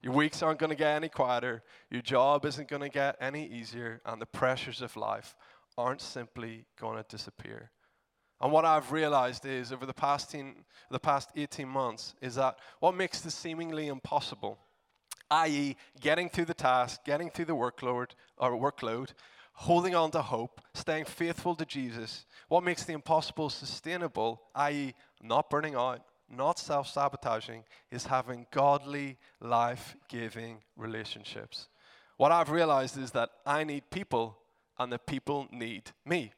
Your 0.02 0.14
weeks 0.14 0.42
aren't 0.42 0.60
going 0.60 0.72
to 0.72 0.76
get 0.76 0.96
any 0.96 1.10
quieter, 1.10 1.64
your 1.90 2.02
job 2.02 2.46
isn't 2.46 2.68
going 2.68 2.82
to 2.82 2.90
get 2.90 3.18
any 3.22 3.46
easier, 3.46 4.02
and 4.06 4.20
the 4.20 4.26
pressures 4.26 4.82
of 4.82 4.96
life 4.98 5.36
aren't 5.78 6.02
simply 6.02 6.66
going 6.80 6.98
to 6.98 7.06
disappear. 7.08 7.70
And 8.42 8.52
what 8.52 8.66
I've 8.66 8.92
realized 8.92 9.46
is 9.46 9.72
over 9.72 9.86
the 9.86 9.94
past, 9.94 10.32
teen, 10.32 10.66
the 10.90 11.00
past 11.00 11.30
18 11.36 11.68
months 11.68 12.16
is 12.22 12.36
that 12.36 12.58
what 12.80 12.96
makes 12.96 13.22
this 13.22 13.36
seemingly 13.36 13.88
impossible, 13.88 14.58
i.e., 15.30 15.78
getting 16.00 16.28
through 16.28 16.46
the 16.46 16.56
task, 16.56 17.04
getting 17.06 17.30
through 17.30 17.46
the 17.46 17.56
workload, 17.56 18.12
or 18.38 18.52
workload, 18.54 19.10
holding 19.54 19.94
on 19.94 20.10
to 20.12 20.24
hope, 20.24 20.60
staying 20.74 21.06
faithful 21.06 21.56
to 21.56 21.66
Jesus, 21.66 22.26
what 22.48 22.64
makes 22.64 22.84
the 22.84 22.94
impossible 22.94 23.52
sustainable, 23.52 24.42
i.e., 24.56 24.96
not 25.22 25.52
burning 25.52 25.76
out, 25.76 26.02
not 26.32 26.60
self 26.60 26.88
sabotaging, 26.88 27.64
is 27.92 28.06
having 28.06 28.48
godly, 28.52 29.18
life 29.40 29.96
giving 30.10 30.62
relationships. 30.76 31.68
What 32.18 32.32
I've 32.32 32.52
realized 32.52 32.98
is 32.98 33.12
that 33.12 33.30
I 33.46 33.64
need 33.64 33.90
people 33.90 34.38
and 34.78 34.92
the 34.92 35.00
people 35.00 35.48
need 35.52 35.92
me. 36.06 36.34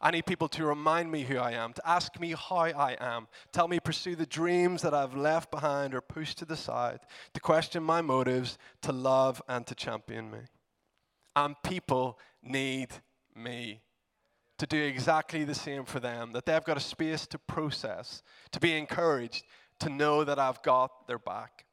I 0.00 0.10
need 0.10 0.26
people 0.26 0.48
to 0.48 0.64
remind 0.64 1.10
me 1.10 1.22
who 1.22 1.38
I 1.38 1.52
am, 1.52 1.72
to 1.72 1.88
ask 1.88 2.18
me 2.20 2.34
how 2.38 2.56
I 2.56 2.96
am, 3.00 3.26
tell 3.52 3.68
me 3.68 3.80
pursue 3.80 4.14
the 4.14 4.26
dreams 4.26 4.82
that 4.82 4.94
I've 4.94 5.16
left 5.16 5.50
behind 5.50 5.94
or 5.94 6.00
pushed 6.00 6.38
to 6.38 6.44
the 6.44 6.56
side, 6.56 7.00
to 7.34 7.40
question 7.40 7.82
my 7.82 8.00
motives, 8.00 8.58
to 8.82 8.92
love 8.92 9.42
and 9.48 9.66
to 9.66 9.74
champion 9.74 10.30
me. 10.30 10.38
And 11.34 11.56
people 11.62 12.18
need 12.42 12.88
me 13.34 13.80
to 14.62 14.66
do 14.68 14.80
exactly 14.80 15.42
the 15.42 15.56
same 15.56 15.84
for 15.84 15.98
them, 15.98 16.30
that 16.30 16.46
they've 16.46 16.62
got 16.62 16.76
a 16.76 16.80
space 16.80 17.26
to 17.26 17.36
process, 17.36 18.22
to 18.52 18.60
be 18.60 18.78
encouraged, 18.78 19.42
to 19.80 19.88
know 19.88 20.22
that 20.22 20.38
I've 20.38 20.62
got 20.62 21.08
their 21.08 21.18
back. 21.18 21.64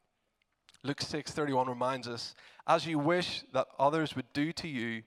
Luke 0.82 1.00
6:31 1.00 1.68
reminds 1.68 2.08
us, 2.08 2.34
as 2.66 2.88
you 2.88 2.98
wish 2.98 3.44
that 3.54 3.68
others 3.78 4.16
would 4.16 4.34
do 4.34 4.52
to 4.54 4.68
you, 4.68 5.04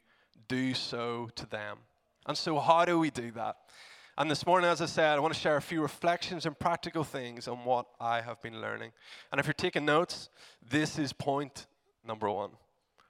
do 0.46 0.74
so 0.74 1.28
to 1.34 1.44
them. 1.44 1.80
And 2.26 2.38
so, 2.38 2.60
how 2.60 2.84
do 2.84 3.00
we 3.00 3.10
do 3.10 3.32
that? 3.32 3.56
And 4.16 4.30
this 4.30 4.46
morning, 4.46 4.70
as 4.70 4.80
I 4.80 4.86
said, 4.86 5.16
I 5.16 5.18
want 5.18 5.34
to 5.34 5.40
share 5.40 5.56
a 5.56 5.62
few 5.62 5.82
reflections 5.82 6.46
and 6.46 6.56
practical 6.56 7.02
things 7.02 7.48
on 7.48 7.64
what 7.64 7.86
I 7.98 8.20
have 8.20 8.40
been 8.40 8.60
learning. 8.60 8.92
And 9.32 9.40
if 9.40 9.46
you're 9.46 9.54
taking 9.54 9.84
notes, 9.84 10.30
this 10.62 11.00
is 11.00 11.12
point 11.12 11.66
number 12.04 12.30
one 12.30 12.52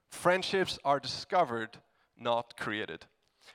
friendships 0.08 0.78
are 0.82 0.98
discovered, 0.98 1.76
not 2.16 2.56
created. 2.56 3.04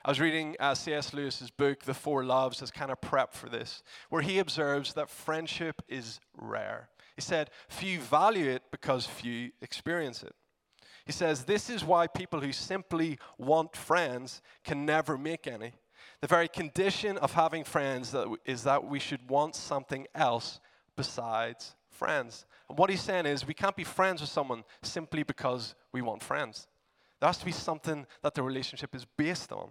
I 0.08 0.10
was 0.10 0.20
reading 0.20 0.56
uh, 0.58 0.74
C.S. 0.74 1.12
Lewis's 1.12 1.50
book, 1.50 1.82
The 1.82 1.92
Four 1.92 2.24
Loves, 2.24 2.62
as 2.62 2.70
kind 2.70 2.90
of 2.90 2.98
prep 2.98 3.34
for 3.34 3.50
this, 3.50 3.82
where 4.08 4.22
he 4.22 4.38
observes 4.38 4.94
that 4.94 5.10
friendship 5.10 5.82
is 5.86 6.18
rare. 6.34 6.88
He 7.14 7.20
said, 7.20 7.50
Few 7.68 8.00
value 8.00 8.48
it 8.48 8.62
because 8.70 9.04
few 9.04 9.50
experience 9.60 10.22
it. 10.22 10.34
He 11.04 11.12
says, 11.12 11.44
This 11.44 11.68
is 11.68 11.84
why 11.84 12.06
people 12.06 12.40
who 12.40 12.52
simply 12.52 13.18
want 13.36 13.76
friends 13.76 14.40
can 14.64 14.86
never 14.86 15.18
make 15.18 15.46
any. 15.46 15.74
The 16.22 16.26
very 16.26 16.48
condition 16.48 17.18
of 17.18 17.34
having 17.34 17.62
friends 17.62 18.16
is 18.46 18.62
that 18.62 18.86
we 18.86 19.00
should 19.00 19.28
want 19.28 19.56
something 19.56 20.06
else 20.14 20.58
besides 20.96 21.76
friends. 21.90 22.46
And 22.70 22.78
what 22.78 22.88
he's 22.88 23.02
saying 23.02 23.26
is, 23.26 23.46
we 23.46 23.52
can't 23.52 23.76
be 23.76 23.84
friends 23.84 24.22
with 24.22 24.30
someone 24.30 24.64
simply 24.82 25.22
because 25.22 25.74
we 25.92 26.00
want 26.00 26.22
friends. 26.22 26.66
There 27.20 27.28
has 27.28 27.36
to 27.36 27.44
be 27.44 27.52
something 27.52 28.06
that 28.22 28.34
the 28.34 28.42
relationship 28.42 28.94
is 28.94 29.04
based 29.04 29.52
on. 29.52 29.70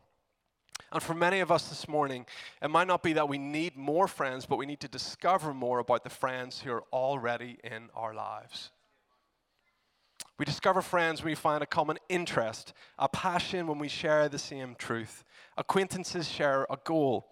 And 0.92 1.04
for 1.04 1.14
many 1.14 1.42
of 1.42 1.52
us 1.52 1.68
this 1.68 1.88
morning, 1.88 2.26
it 2.62 2.70
might 2.70 2.88
not 2.88 3.04
be 3.04 3.14
that 3.14 3.28
we 3.28 3.38
need 3.38 3.76
more 3.76 4.08
friends, 4.08 4.46
but 4.46 4.58
we 4.58 4.66
need 4.66 4.80
to 4.80 4.88
discover 4.88 5.54
more 5.54 5.80
about 5.80 6.04
the 6.04 6.10
friends 6.10 6.62
who 6.62 6.72
are 6.72 6.84
already 6.94 7.58
in 7.64 7.90
our 7.94 8.14
lives. 8.14 8.72
We 10.40 10.46
discover 10.46 10.82
friends 10.82 11.22
when 11.22 11.32
we 11.32 11.36
find 11.36 11.64
a 11.64 11.66
common 11.66 11.98
interest, 12.10 12.74
a 13.00 13.10
passion 13.10 13.68
when 13.68 13.80
we 13.80 13.88
share 13.88 14.30
the 14.30 14.40
same 14.40 14.76
truth. 14.76 15.24
Acquaintances 15.58 16.30
share 16.30 16.66
a 16.70 16.78
goal. 16.84 17.28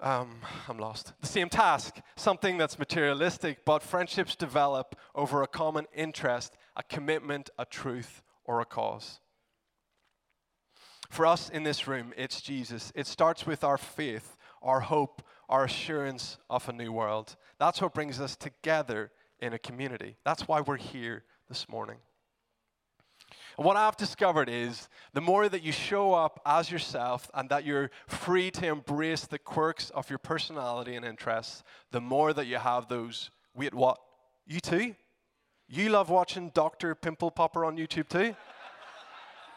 Um, 0.00 0.36
I'm 0.68 0.78
lost. 0.78 1.12
The 1.20 1.26
same 1.26 1.48
task, 1.48 1.96
something 2.16 2.56
that's 2.56 2.78
materialistic, 2.78 3.64
but 3.64 3.82
friendships 3.82 4.36
develop 4.36 4.94
over 5.14 5.42
a 5.42 5.48
common 5.48 5.86
interest, 5.92 6.56
a 6.76 6.84
commitment, 6.84 7.50
a 7.58 7.64
truth, 7.64 8.22
or 8.44 8.60
a 8.60 8.64
cause. 8.64 9.18
For 11.08 11.26
us 11.26 11.48
in 11.48 11.62
this 11.62 11.86
room, 11.86 12.12
it's 12.16 12.40
Jesus. 12.40 12.92
It 12.94 13.06
starts 13.06 13.46
with 13.46 13.64
our 13.64 13.78
faith, 13.78 14.36
our 14.62 14.80
hope, 14.80 15.22
our 15.48 15.64
assurance 15.64 16.38
of 16.50 16.68
a 16.68 16.72
new 16.72 16.92
world. 16.92 17.36
That's 17.58 17.80
what 17.80 17.94
brings 17.94 18.20
us 18.20 18.36
together 18.36 19.10
in 19.40 19.52
a 19.52 19.58
community. 19.58 20.16
That's 20.24 20.46
why 20.46 20.60
we're 20.60 20.76
here 20.76 21.24
this 21.48 21.68
morning. 21.68 21.96
And 23.56 23.66
what 23.66 23.76
I've 23.76 23.96
discovered 23.96 24.48
is 24.48 24.88
the 25.14 25.20
more 25.20 25.48
that 25.48 25.62
you 25.62 25.72
show 25.72 26.14
up 26.14 26.40
as 26.46 26.70
yourself 26.70 27.28
and 27.34 27.48
that 27.48 27.64
you're 27.64 27.90
free 28.06 28.50
to 28.52 28.66
embrace 28.66 29.26
the 29.26 29.38
quirks 29.38 29.90
of 29.90 30.08
your 30.08 30.18
personality 30.18 30.94
and 30.94 31.04
interests, 31.04 31.64
the 31.90 32.00
more 32.00 32.32
that 32.32 32.46
you 32.46 32.58
have 32.58 32.88
those. 32.88 33.30
Wait, 33.56 33.74
what? 33.74 33.98
You 34.46 34.60
too? 34.60 34.94
You 35.66 35.88
love 35.88 36.08
watching 36.08 36.50
Dr. 36.54 36.94
Pimple 36.94 37.32
Popper 37.32 37.64
on 37.64 37.76
YouTube 37.76 38.08
too? 38.08 38.36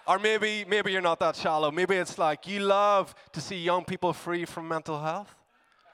Or 0.07 0.19
maybe, 0.19 0.65
maybe 0.67 0.91
you're 0.91 1.01
not 1.01 1.19
that 1.19 1.35
shallow. 1.35 1.71
Maybe 1.71 1.95
it's 1.95 2.17
like 2.17 2.47
you 2.47 2.59
love 2.59 3.13
to 3.33 3.41
see 3.41 3.57
young 3.57 3.85
people 3.85 4.13
free 4.13 4.45
from 4.45 4.67
mental 4.67 5.01
health. 5.01 5.35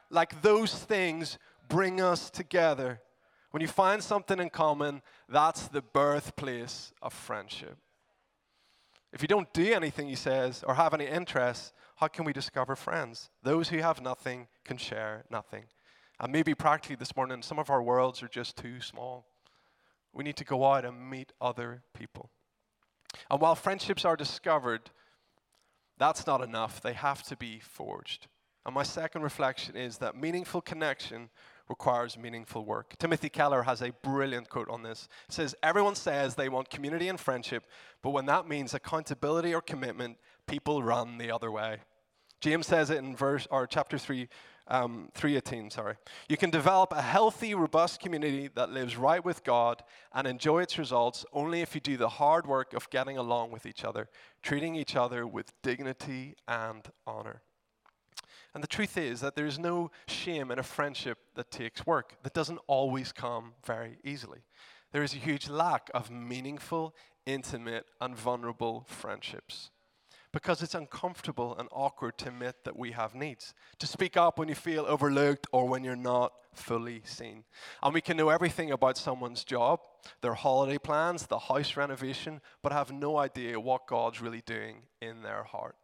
Like 0.09 0.41
those 0.41 0.73
things 0.73 1.37
bring 1.67 2.01
us 2.01 2.29
together 2.29 3.01
when 3.51 3.61
you 3.61 3.67
find 3.67 4.03
something 4.03 4.39
in 4.39 4.49
common, 4.49 5.01
that's 5.29 5.67
the 5.67 5.81
birthplace 5.81 6.91
of 7.01 7.13
friendship. 7.13 7.77
If 9.13 9.21
you 9.21 9.27
don't 9.27 9.51
do 9.53 9.73
anything, 9.73 10.09
he 10.09 10.15
says, 10.15 10.63
or 10.67 10.75
have 10.75 10.93
any 10.93 11.07
interests, 11.07 11.71
how 11.95 12.07
can 12.07 12.25
we 12.25 12.33
discover 12.33 12.75
friends? 12.75 13.29
Those 13.41 13.69
who 13.69 13.79
have 13.79 14.01
nothing 14.01 14.47
can 14.65 14.77
share 14.77 15.23
nothing. 15.31 15.63
And 16.19 16.31
maybe 16.31 16.53
practically 16.53 16.97
this 16.97 17.15
morning, 17.15 17.41
some 17.41 17.57
of 17.57 17.69
our 17.69 17.81
worlds 17.81 18.21
are 18.21 18.27
just 18.27 18.57
too 18.57 18.81
small. 18.81 19.25
We 20.13 20.23
need 20.23 20.35
to 20.37 20.45
go 20.45 20.65
out 20.65 20.83
and 20.83 21.09
meet 21.09 21.31
other 21.39 21.83
people. 21.93 22.29
And 23.29 23.41
while 23.41 23.55
friendships 23.55 24.05
are 24.05 24.15
discovered, 24.15 24.91
that's 25.97 26.27
not 26.27 26.41
enough. 26.41 26.81
They 26.81 26.93
have 26.93 27.23
to 27.23 27.35
be 27.35 27.59
forged. 27.59 28.27
And 28.65 28.75
my 28.75 28.83
second 28.83 29.21
reflection 29.21 29.75
is 29.75 29.97
that 29.99 30.15
meaningful 30.15 30.61
connection 30.61 31.29
requires 31.69 32.17
meaningful 32.17 32.65
work. 32.65 32.95
Timothy 32.97 33.29
Keller 33.29 33.63
has 33.63 33.81
a 33.81 33.91
brilliant 34.03 34.49
quote 34.49 34.69
on 34.69 34.83
this. 34.83 35.07
It 35.27 35.33
says, 35.33 35.55
Everyone 35.63 35.95
says 35.95 36.35
they 36.35 36.49
want 36.49 36.69
community 36.69 37.09
and 37.09 37.19
friendship, 37.19 37.63
but 38.01 38.11
when 38.11 38.25
that 38.25 38.47
means 38.47 38.73
accountability 38.73 39.53
or 39.53 39.61
commitment, 39.61 40.17
people 40.47 40.83
run 40.83 41.17
the 41.17 41.31
other 41.31 41.51
way. 41.51 41.77
James 42.39 42.67
says 42.67 42.89
it 42.89 42.99
in 42.99 43.15
verse 43.15 43.47
or 43.49 43.65
chapter 43.67 43.97
3, 43.97 44.27
um, 44.69 45.09
318, 45.13 45.71
sorry. 45.71 45.95
You 46.27 46.37
can 46.37 46.49
develop 46.49 46.91
a 46.91 47.01
healthy, 47.01 47.53
robust 47.53 47.99
community 47.99 48.49
that 48.55 48.71
lives 48.71 48.97
right 48.97 49.23
with 49.23 49.43
God 49.43 49.83
and 50.13 50.27
enjoy 50.27 50.61
its 50.61 50.77
results 50.77 51.25
only 51.33 51.61
if 51.61 51.73
you 51.73 51.81
do 51.81 51.97
the 51.97 52.09
hard 52.09 52.47
work 52.47 52.73
of 52.73 52.89
getting 52.89 53.17
along 53.17 53.51
with 53.51 53.65
each 53.65 53.83
other, 53.83 54.09
treating 54.41 54.75
each 54.75 54.95
other 54.95 55.25
with 55.25 55.53
dignity 55.61 56.35
and 56.47 56.83
honor. 57.05 57.41
And 58.53 58.63
the 58.63 58.67
truth 58.67 58.97
is 58.97 59.21
that 59.21 59.35
there's 59.35 59.59
no 59.59 59.91
shame 60.07 60.51
in 60.51 60.59
a 60.59 60.63
friendship 60.63 61.19
that 61.35 61.51
takes 61.51 61.85
work, 61.85 62.17
that 62.23 62.33
doesn't 62.33 62.59
always 62.67 63.11
come 63.11 63.53
very 63.65 63.99
easily. 64.03 64.39
There 64.91 65.03
is 65.03 65.13
a 65.13 65.17
huge 65.17 65.49
lack 65.49 65.91
of 65.93 66.09
meaningful, 66.09 66.95
intimate, 67.25 67.85
and 68.01 68.15
vulnerable 68.15 68.85
friendships 68.87 69.69
because 70.31 70.61
it's 70.61 70.75
uncomfortable 70.75 71.55
and 71.57 71.69
awkward 71.71 72.17
to 72.19 72.27
admit 72.27 72.63
that 72.63 72.77
we 72.77 72.91
have 72.91 73.15
needs, 73.15 73.53
to 73.79 73.87
speak 73.87 74.17
up 74.17 74.37
when 74.37 74.49
you 74.49 74.55
feel 74.55 74.85
overlooked 74.87 75.47
or 75.51 75.67
when 75.67 75.83
you're 75.83 75.95
not 75.95 76.33
fully 76.53 77.01
seen. 77.05 77.43
And 77.81 77.93
we 77.93 78.01
can 78.01 78.17
know 78.17 78.29
everything 78.29 78.71
about 78.71 78.97
someone's 78.97 79.43
job, 79.43 79.79
their 80.21 80.33
holiday 80.33 80.77
plans, 80.77 81.27
the 81.27 81.39
house 81.39 81.77
renovation, 81.77 82.41
but 82.61 82.71
have 82.71 82.91
no 82.91 83.17
idea 83.17 83.59
what 83.59 83.87
God's 83.87 84.21
really 84.21 84.41
doing 84.45 84.81
in 85.01 85.21
their 85.21 85.43
heart. 85.43 85.75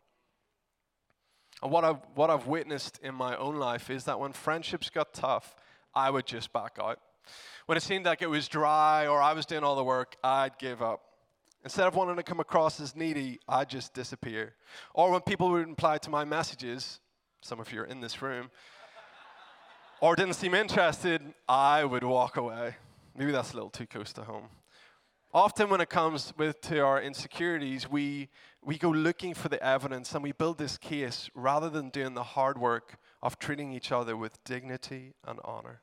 And 1.61 1.71
what 1.71 1.85
I've, 1.85 1.99
what 2.15 2.29
I've 2.29 2.47
witnessed 2.47 2.99
in 3.01 3.15
my 3.15 3.37
own 3.37 3.55
life 3.55 3.89
is 3.89 4.03
that 4.05 4.19
when 4.19 4.33
friendships 4.33 4.89
got 4.89 5.13
tough, 5.13 5.55
I 5.95 6.09
would 6.09 6.25
just 6.25 6.51
back 6.51 6.77
out. 6.81 6.99
When 7.67 7.77
it 7.77 7.83
seemed 7.83 8.05
like 8.05 8.21
it 8.21 8.29
was 8.29 8.49
dry 8.49 9.07
or 9.07 9.21
I 9.21 9.33
was 9.33 9.45
doing 9.45 9.63
all 9.63 9.75
the 9.75 9.83
work, 9.83 10.17
I'd 10.23 10.57
give 10.57 10.81
up. 10.81 11.01
Instead 11.63 11.87
of 11.87 11.95
wanting 11.95 12.17
to 12.17 12.23
come 12.23 12.41
across 12.41 12.81
as 12.81 12.95
needy, 12.95 13.39
I'd 13.47 13.69
just 13.69 13.93
disappear. 13.93 14.55
Or 14.93 15.11
when 15.11 15.21
people 15.21 15.49
would 15.51 15.67
reply 15.67 15.97
to 15.99 16.09
my 16.09 16.25
messages, 16.25 16.99
some 17.41 17.59
of 17.59 17.71
you 17.71 17.81
are 17.81 17.85
in 17.85 18.01
this 18.01 18.21
room, 18.21 18.51
or 20.01 20.15
didn't 20.17 20.33
seem 20.33 20.53
interested, 20.53 21.21
I 21.47 21.85
would 21.85 22.03
walk 22.03 22.35
away. 22.35 22.75
Maybe 23.15 23.31
that's 23.31 23.53
a 23.53 23.55
little 23.55 23.69
too 23.69 23.85
close 23.85 24.11
to 24.13 24.23
home. 24.23 24.49
Often, 25.33 25.69
when 25.69 25.81
it 25.81 25.89
comes 25.89 26.33
with, 26.37 26.59
to 26.61 26.79
our 26.79 27.01
insecurities, 27.01 27.89
we, 27.89 28.29
we 28.61 28.77
go 28.77 28.89
looking 28.89 29.33
for 29.33 29.49
the 29.49 29.63
evidence 29.63 30.13
and 30.13 30.21
we 30.21 30.31
build 30.31 30.57
this 30.57 30.77
case 30.77 31.29
rather 31.33 31.69
than 31.69 31.89
doing 31.89 32.13
the 32.13 32.23
hard 32.23 32.57
work 32.57 32.97
of 33.21 33.39
treating 33.39 33.71
each 33.71 33.91
other 33.91 34.15
with 34.17 34.43
dignity 34.43 35.13
and 35.25 35.39
honor. 35.45 35.81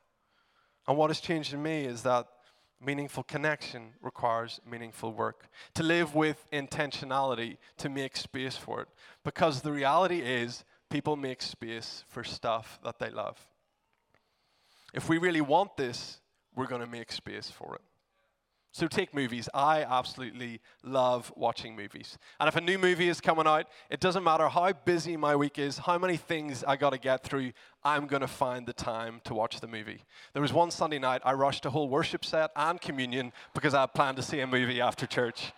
And 0.87 0.95
what 0.95 1.09
has 1.09 1.19
changed 1.19 1.53
in 1.53 1.61
me 1.61 1.85
is 1.85 2.03
that 2.03 2.27
meaningful 2.83 3.23
connection 3.23 3.93
requires 4.01 4.59
meaningful 4.69 5.13
work. 5.13 5.47
To 5.75 5.83
live 5.83 6.15
with 6.15 6.45
intentionality, 6.51 7.57
to 7.77 7.89
make 7.89 8.17
space 8.17 8.57
for 8.57 8.81
it. 8.81 8.87
Because 9.23 9.61
the 9.61 9.71
reality 9.71 10.19
is, 10.19 10.63
people 10.89 11.15
make 11.15 11.41
space 11.41 12.03
for 12.07 12.23
stuff 12.23 12.79
that 12.83 12.99
they 12.99 13.09
love. 13.09 13.37
If 14.93 15.07
we 15.07 15.17
really 15.17 15.41
want 15.41 15.77
this, 15.77 16.19
we're 16.55 16.67
going 16.67 16.81
to 16.81 16.87
make 16.87 17.11
space 17.11 17.49
for 17.49 17.75
it. 17.75 17.81
So 18.73 18.87
take 18.87 19.13
movies. 19.13 19.49
I 19.53 19.83
absolutely 19.83 20.61
love 20.83 21.31
watching 21.35 21.75
movies. 21.75 22.17
And 22.39 22.47
if 22.47 22.55
a 22.55 22.61
new 22.61 22.77
movie 22.77 23.09
is 23.09 23.19
coming 23.19 23.45
out, 23.45 23.65
it 23.89 23.99
doesn't 23.99 24.23
matter 24.23 24.47
how 24.47 24.71
busy 24.71 25.17
my 25.17 25.35
week 25.35 25.59
is, 25.59 25.77
how 25.77 25.97
many 25.97 26.15
things 26.15 26.63
I 26.65 26.77
got 26.77 26.91
to 26.91 26.97
get 26.97 27.23
through, 27.23 27.51
I'm 27.83 28.07
going 28.07 28.21
to 28.21 28.29
find 28.29 28.65
the 28.65 28.73
time 28.73 29.19
to 29.25 29.33
watch 29.33 29.59
the 29.59 29.67
movie. 29.67 30.03
There 30.31 30.41
was 30.41 30.53
one 30.53 30.71
Sunday 30.71 30.99
night 30.99 31.21
I 31.25 31.33
rushed 31.33 31.65
a 31.65 31.69
whole 31.69 31.89
worship 31.89 32.23
set 32.23 32.51
and 32.55 32.79
communion 32.79 33.33
because 33.53 33.73
I 33.73 33.85
planned 33.87 34.15
to 34.17 34.23
see 34.23 34.39
a 34.39 34.47
movie 34.47 34.79
after 34.79 35.05
church. 35.05 35.51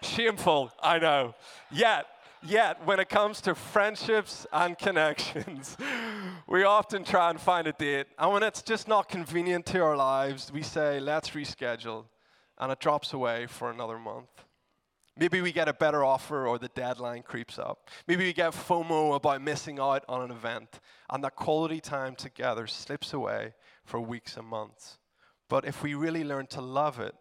Shameful, 0.00 0.72
I 0.82 0.98
know. 0.98 1.34
Yet, 1.70 2.06
yet, 2.42 2.84
when 2.86 2.98
it 2.98 3.10
comes 3.10 3.42
to 3.42 3.54
friendships 3.54 4.46
and 4.52 4.78
connections, 4.78 5.76
we 6.46 6.64
often 6.64 7.04
try 7.04 7.28
and 7.28 7.38
find 7.38 7.66
a 7.66 7.72
date. 7.72 8.06
And 8.18 8.32
when 8.32 8.42
it's 8.42 8.62
just 8.62 8.88
not 8.88 9.10
convenient 9.10 9.66
to 9.66 9.80
our 9.80 9.96
lives, 9.96 10.50
we 10.50 10.62
say, 10.62 10.98
let's 10.98 11.30
reschedule. 11.30 12.04
And 12.58 12.70
it 12.70 12.80
drops 12.80 13.12
away 13.12 13.46
for 13.46 13.70
another 13.70 13.98
month. 13.98 14.44
Maybe 15.16 15.40
we 15.40 15.52
get 15.52 15.68
a 15.68 15.72
better 15.72 16.04
offer 16.04 16.46
or 16.46 16.58
the 16.58 16.68
deadline 16.68 17.22
creeps 17.22 17.58
up. 17.58 17.88
Maybe 18.08 18.24
we 18.24 18.32
get 18.32 18.52
FOMO 18.52 19.14
about 19.14 19.42
missing 19.42 19.78
out 19.78 20.04
on 20.08 20.22
an 20.22 20.32
event 20.32 20.80
and 21.08 21.22
that 21.22 21.36
quality 21.36 21.80
time 21.80 22.16
together 22.16 22.66
slips 22.66 23.12
away 23.12 23.54
for 23.84 24.00
weeks 24.00 24.36
and 24.36 24.46
months. 24.46 24.98
But 25.48 25.66
if 25.66 25.82
we 25.84 25.94
really 25.94 26.24
learn 26.24 26.48
to 26.48 26.60
love 26.60 26.98
it 26.98 27.14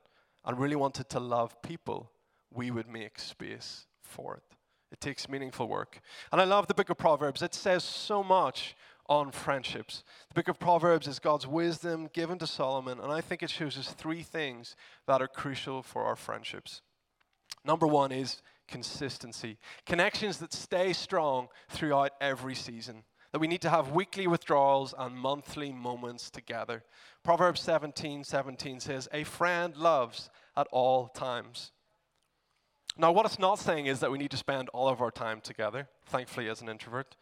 and 0.43 0.59
really 0.59 0.75
wanted 0.75 1.09
to 1.09 1.19
love 1.19 1.61
people, 1.61 2.11
we 2.51 2.71
would 2.71 2.87
make 2.87 3.19
space 3.19 3.85
for 4.01 4.35
it. 4.37 4.57
It 4.91 5.01
takes 5.01 5.29
meaningful 5.29 5.67
work. 5.67 5.99
And 6.31 6.39
I 6.39 6.43
love 6.45 6.67
the 6.67 6.73
book 6.73 6.89
of 6.89 6.97
Proverbs. 6.97 7.41
It 7.41 7.53
says 7.53 7.83
so 7.83 8.23
much 8.23 8.75
on 9.13 9.31
friendships. 9.31 10.03
The 10.29 10.33
book 10.33 10.47
of 10.47 10.59
Proverbs 10.59 11.07
is 11.07 11.19
God's 11.19 11.45
wisdom 11.45 12.09
given 12.13 12.39
to 12.39 12.47
Solomon, 12.47 12.99
and 12.99 13.11
I 13.11 13.21
think 13.21 13.43
it 13.43 13.49
shows 13.51 13.77
us 13.77 13.89
three 13.89 14.23
things 14.23 14.75
that 15.05 15.21
are 15.21 15.27
crucial 15.27 15.83
for 15.83 16.03
our 16.03 16.15
friendships. 16.15 16.81
Number 17.63 17.85
one 17.85 18.11
is 18.11 18.41
consistency, 18.67 19.59
connections 19.85 20.39
that 20.39 20.51
stay 20.51 20.93
strong 20.93 21.49
throughout 21.69 22.13
every 22.19 22.55
season. 22.55 23.03
That 23.31 23.39
we 23.39 23.47
need 23.47 23.61
to 23.61 23.69
have 23.69 23.91
weekly 23.91 24.25
withdrawals 24.25 24.95
and 24.97 25.15
monthly 25.15 25.71
moments 25.71 26.31
together. 26.31 26.83
Proverbs 27.23 27.61
17 27.61 28.23
17 28.23 28.79
says, 28.79 29.07
A 29.11 29.23
friend 29.23 29.77
loves 29.77 30.29
at 30.57 30.67
all 30.71 31.07
times. 31.07 31.71
Now, 32.97 33.11
what 33.11 33.25
it's 33.25 33.39
not 33.39 33.59
saying 33.59 33.87
is 33.87 33.99
that 33.99 34.11
we 34.11 34.19
need 34.19 34.31
to 34.31 34.37
spend 34.37 34.69
all 34.69 34.87
of 34.87 35.01
our 35.01 35.09
time 35.09 35.41
together, 35.41 35.87
thankfully, 36.05 36.47
as 36.47 36.61
an 36.61 36.69
introvert. 36.69 37.15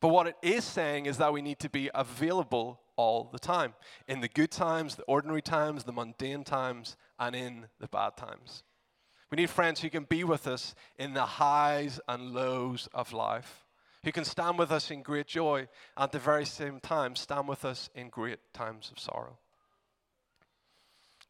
But 0.00 0.08
what 0.08 0.26
it 0.26 0.36
is 0.42 0.64
saying 0.64 1.06
is 1.06 1.18
that 1.18 1.32
we 1.32 1.42
need 1.42 1.58
to 1.60 1.70
be 1.70 1.90
available 1.94 2.80
all 2.96 3.30
the 3.32 3.38
time 3.38 3.74
in 4.06 4.20
the 4.20 4.28
good 4.28 4.50
times, 4.50 4.96
the 4.96 5.02
ordinary 5.04 5.42
times, 5.42 5.84
the 5.84 5.92
mundane 5.92 6.44
times, 6.44 6.96
and 7.18 7.34
in 7.34 7.66
the 7.80 7.88
bad 7.88 8.16
times. 8.16 8.62
We 9.30 9.36
need 9.36 9.50
friends 9.50 9.80
who 9.80 9.90
can 9.90 10.04
be 10.04 10.22
with 10.22 10.46
us 10.46 10.74
in 10.98 11.14
the 11.14 11.24
highs 11.24 12.00
and 12.06 12.32
lows 12.32 12.88
of 12.94 13.12
life, 13.12 13.64
who 14.04 14.12
can 14.12 14.24
stand 14.24 14.58
with 14.58 14.70
us 14.70 14.90
in 14.90 15.02
great 15.02 15.26
joy, 15.26 15.60
and 15.96 16.04
at 16.04 16.12
the 16.12 16.18
very 16.18 16.44
same 16.44 16.78
time, 16.80 17.16
stand 17.16 17.48
with 17.48 17.64
us 17.64 17.90
in 17.94 18.10
great 18.10 18.38
times 18.52 18.90
of 18.92 19.00
sorrow. 19.00 19.38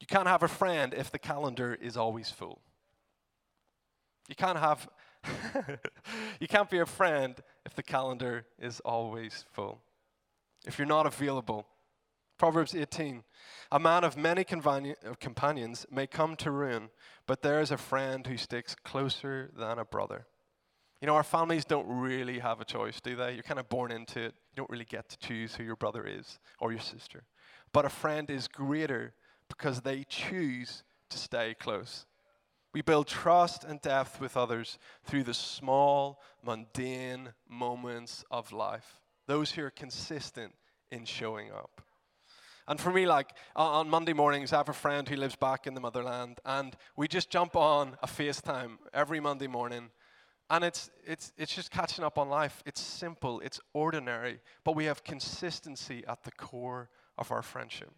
You 0.00 0.06
can't 0.06 0.28
have 0.28 0.42
a 0.42 0.48
friend 0.48 0.92
if 0.92 1.10
the 1.10 1.18
calendar 1.18 1.78
is 1.80 1.96
always 1.96 2.30
full. 2.30 2.60
You 4.28 4.34
can't 4.34 4.58
have 4.58 4.88
you 6.40 6.46
can't 6.46 6.68
be 6.68 6.78
a 6.78 6.86
friend 6.86 7.34
if 7.64 7.74
the 7.74 7.82
calendar 7.82 8.46
is 8.58 8.80
always 8.80 9.44
full. 9.52 9.80
If 10.66 10.78
you're 10.78 10.86
not 10.86 11.06
available. 11.06 11.66
Proverbs 12.38 12.74
18 12.74 13.22
A 13.70 13.78
man 13.78 14.04
of 14.04 14.16
many 14.16 14.44
companions 14.44 15.86
may 15.90 16.06
come 16.06 16.36
to 16.36 16.50
ruin, 16.50 16.90
but 17.26 17.42
there 17.42 17.60
is 17.60 17.70
a 17.70 17.76
friend 17.76 18.26
who 18.26 18.36
sticks 18.36 18.74
closer 18.74 19.50
than 19.56 19.78
a 19.78 19.84
brother. 19.84 20.26
You 21.00 21.06
know, 21.06 21.16
our 21.16 21.22
families 21.22 21.64
don't 21.64 21.86
really 21.86 22.38
have 22.38 22.60
a 22.60 22.64
choice, 22.64 23.00
do 23.00 23.14
they? 23.14 23.34
You're 23.34 23.42
kind 23.42 23.60
of 23.60 23.68
born 23.68 23.92
into 23.92 24.20
it. 24.20 24.34
You 24.50 24.56
don't 24.56 24.70
really 24.70 24.86
get 24.86 25.08
to 25.10 25.18
choose 25.18 25.54
who 25.54 25.62
your 25.62 25.76
brother 25.76 26.06
is 26.06 26.38
or 26.60 26.72
your 26.72 26.80
sister. 26.80 27.24
But 27.72 27.84
a 27.84 27.90
friend 27.90 28.30
is 28.30 28.48
greater 28.48 29.14
because 29.48 29.82
they 29.82 30.04
choose 30.04 30.82
to 31.10 31.18
stay 31.18 31.54
close. 31.54 32.06
We 32.74 32.82
build 32.82 33.06
trust 33.06 33.62
and 33.62 33.80
depth 33.80 34.20
with 34.20 34.36
others 34.36 34.78
through 35.04 35.22
the 35.22 35.32
small, 35.32 36.20
mundane 36.44 37.32
moments 37.48 38.24
of 38.32 38.52
life. 38.52 39.00
Those 39.28 39.52
who 39.52 39.62
are 39.62 39.70
consistent 39.70 40.52
in 40.90 41.04
showing 41.04 41.52
up. 41.52 41.80
And 42.66 42.80
for 42.80 42.90
me, 42.90 43.06
like 43.06 43.30
on 43.54 43.88
Monday 43.88 44.12
mornings, 44.12 44.52
I 44.52 44.56
have 44.56 44.68
a 44.68 44.74
friend 44.74 45.08
who 45.08 45.16
lives 45.16 45.36
back 45.36 45.68
in 45.68 45.74
the 45.74 45.80
motherland, 45.80 46.40
and 46.44 46.74
we 46.96 47.06
just 47.06 47.30
jump 47.30 47.54
on 47.54 47.96
a 48.02 48.08
FaceTime 48.08 48.78
every 48.92 49.20
Monday 49.20 49.46
morning. 49.46 49.90
And 50.50 50.64
it's, 50.64 50.90
it's, 51.06 51.32
it's 51.38 51.54
just 51.54 51.70
catching 51.70 52.04
up 52.04 52.18
on 52.18 52.28
life. 52.28 52.60
It's 52.66 52.80
simple, 52.80 53.40
it's 53.40 53.60
ordinary, 53.72 54.40
but 54.64 54.74
we 54.74 54.86
have 54.86 55.04
consistency 55.04 56.02
at 56.08 56.24
the 56.24 56.32
core 56.32 56.90
of 57.18 57.30
our 57.30 57.42
friendship. 57.42 57.92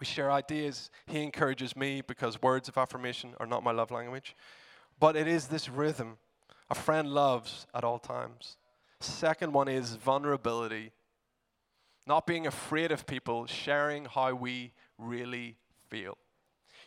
We 0.00 0.06
share 0.06 0.30
ideas. 0.30 0.90
He 1.06 1.22
encourages 1.22 1.76
me 1.76 2.00
because 2.00 2.42
words 2.42 2.68
of 2.68 2.76
affirmation 2.76 3.34
are 3.38 3.46
not 3.46 3.62
my 3.62 3.72
love 3.72 3.90
language. 3.90 4.34
But 4.98 5.16
it 5.16 5.26
is 5.26 5.48
this 5.48 5.68
rhythm. 5.68 6.18
A 6.70 6.74
friend 6.74 7.08
loves 7.08 7.66
at 7.74 7.84
all 7.84 7.98
times. 7.98 8.56
Second 9.00 9.52
one 9.52 9.68
is 9.68 9.96
vulnerability 9.96 10.92
not 12.06 12.26
being 12.26 12.46
afraid 12.46 12.92
of 12.92 13.06
people, 13.06 13.46
sharing 13.46 14.04
how 14.04 14.34
we 14.34 14.72
really 14.98 15.56
feel. 15.88 16.18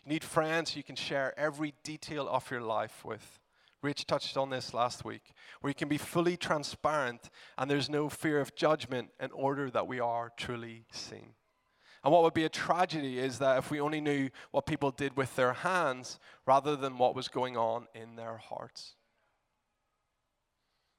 You 0.05 0.13
need 0.13 0.23
friends 0.23 0.75
you 0.75 0.83
can 0.83 0.95
share 0.95 1.37
every 1.37 1.73
detail 1.83 2.27
of 2.27 2.49
your 2.51 2.61
life 2.61 3.03
with. 3.03 3.39
Rich 3.81 4.05
touched 4.05 4.37
on 4.37 4.49
this 4.49 4.73
last 4.73 5.05
week, 5.05 5.33
where 5.61 5.69
you 5.69 5.75
can 5.75 5.87
be 5.87 5.97
fully 5.97 6.35
transparent 6.35 7.29
and 7.57 7.69
there's 7.69 7.89
no 7.89 8.09
fear 8.09 8.39
of 8.39 8.55
judgment 8.55 9.09
in 9.19 9.31
order 9.31 9.69
that 9.69 9.87
we 9.87 9.99
are 9.99 10.31
truly 10.35 10.85
seen. 10.91 11.33
And 12.03 12.13
what 12.13 12.23
would 12.23 12.33
be 12.33 12.45
a 12.45 12.49
tragedy 12.49 13.19
is 13.19 13.39
that 13.39 13.57
if 13.57 13.71
we 13.71 13.81
only 13.81 14.01
knew 14.01 14.29
what 14.51 14.65
people 14.65 14.91
did 14.91 15.17
with 15.17 15.35
their 15.35 15.53
hands 15.53 16.19
rather 16.45 16.75
than 16.75 16.97
what 16.97 17.15
was 17.15 17.27
going 17.27 17.57
on 17.57 17.87
in 17.93 18.15
their 18.15 18.37
hearts. 18.37 18.95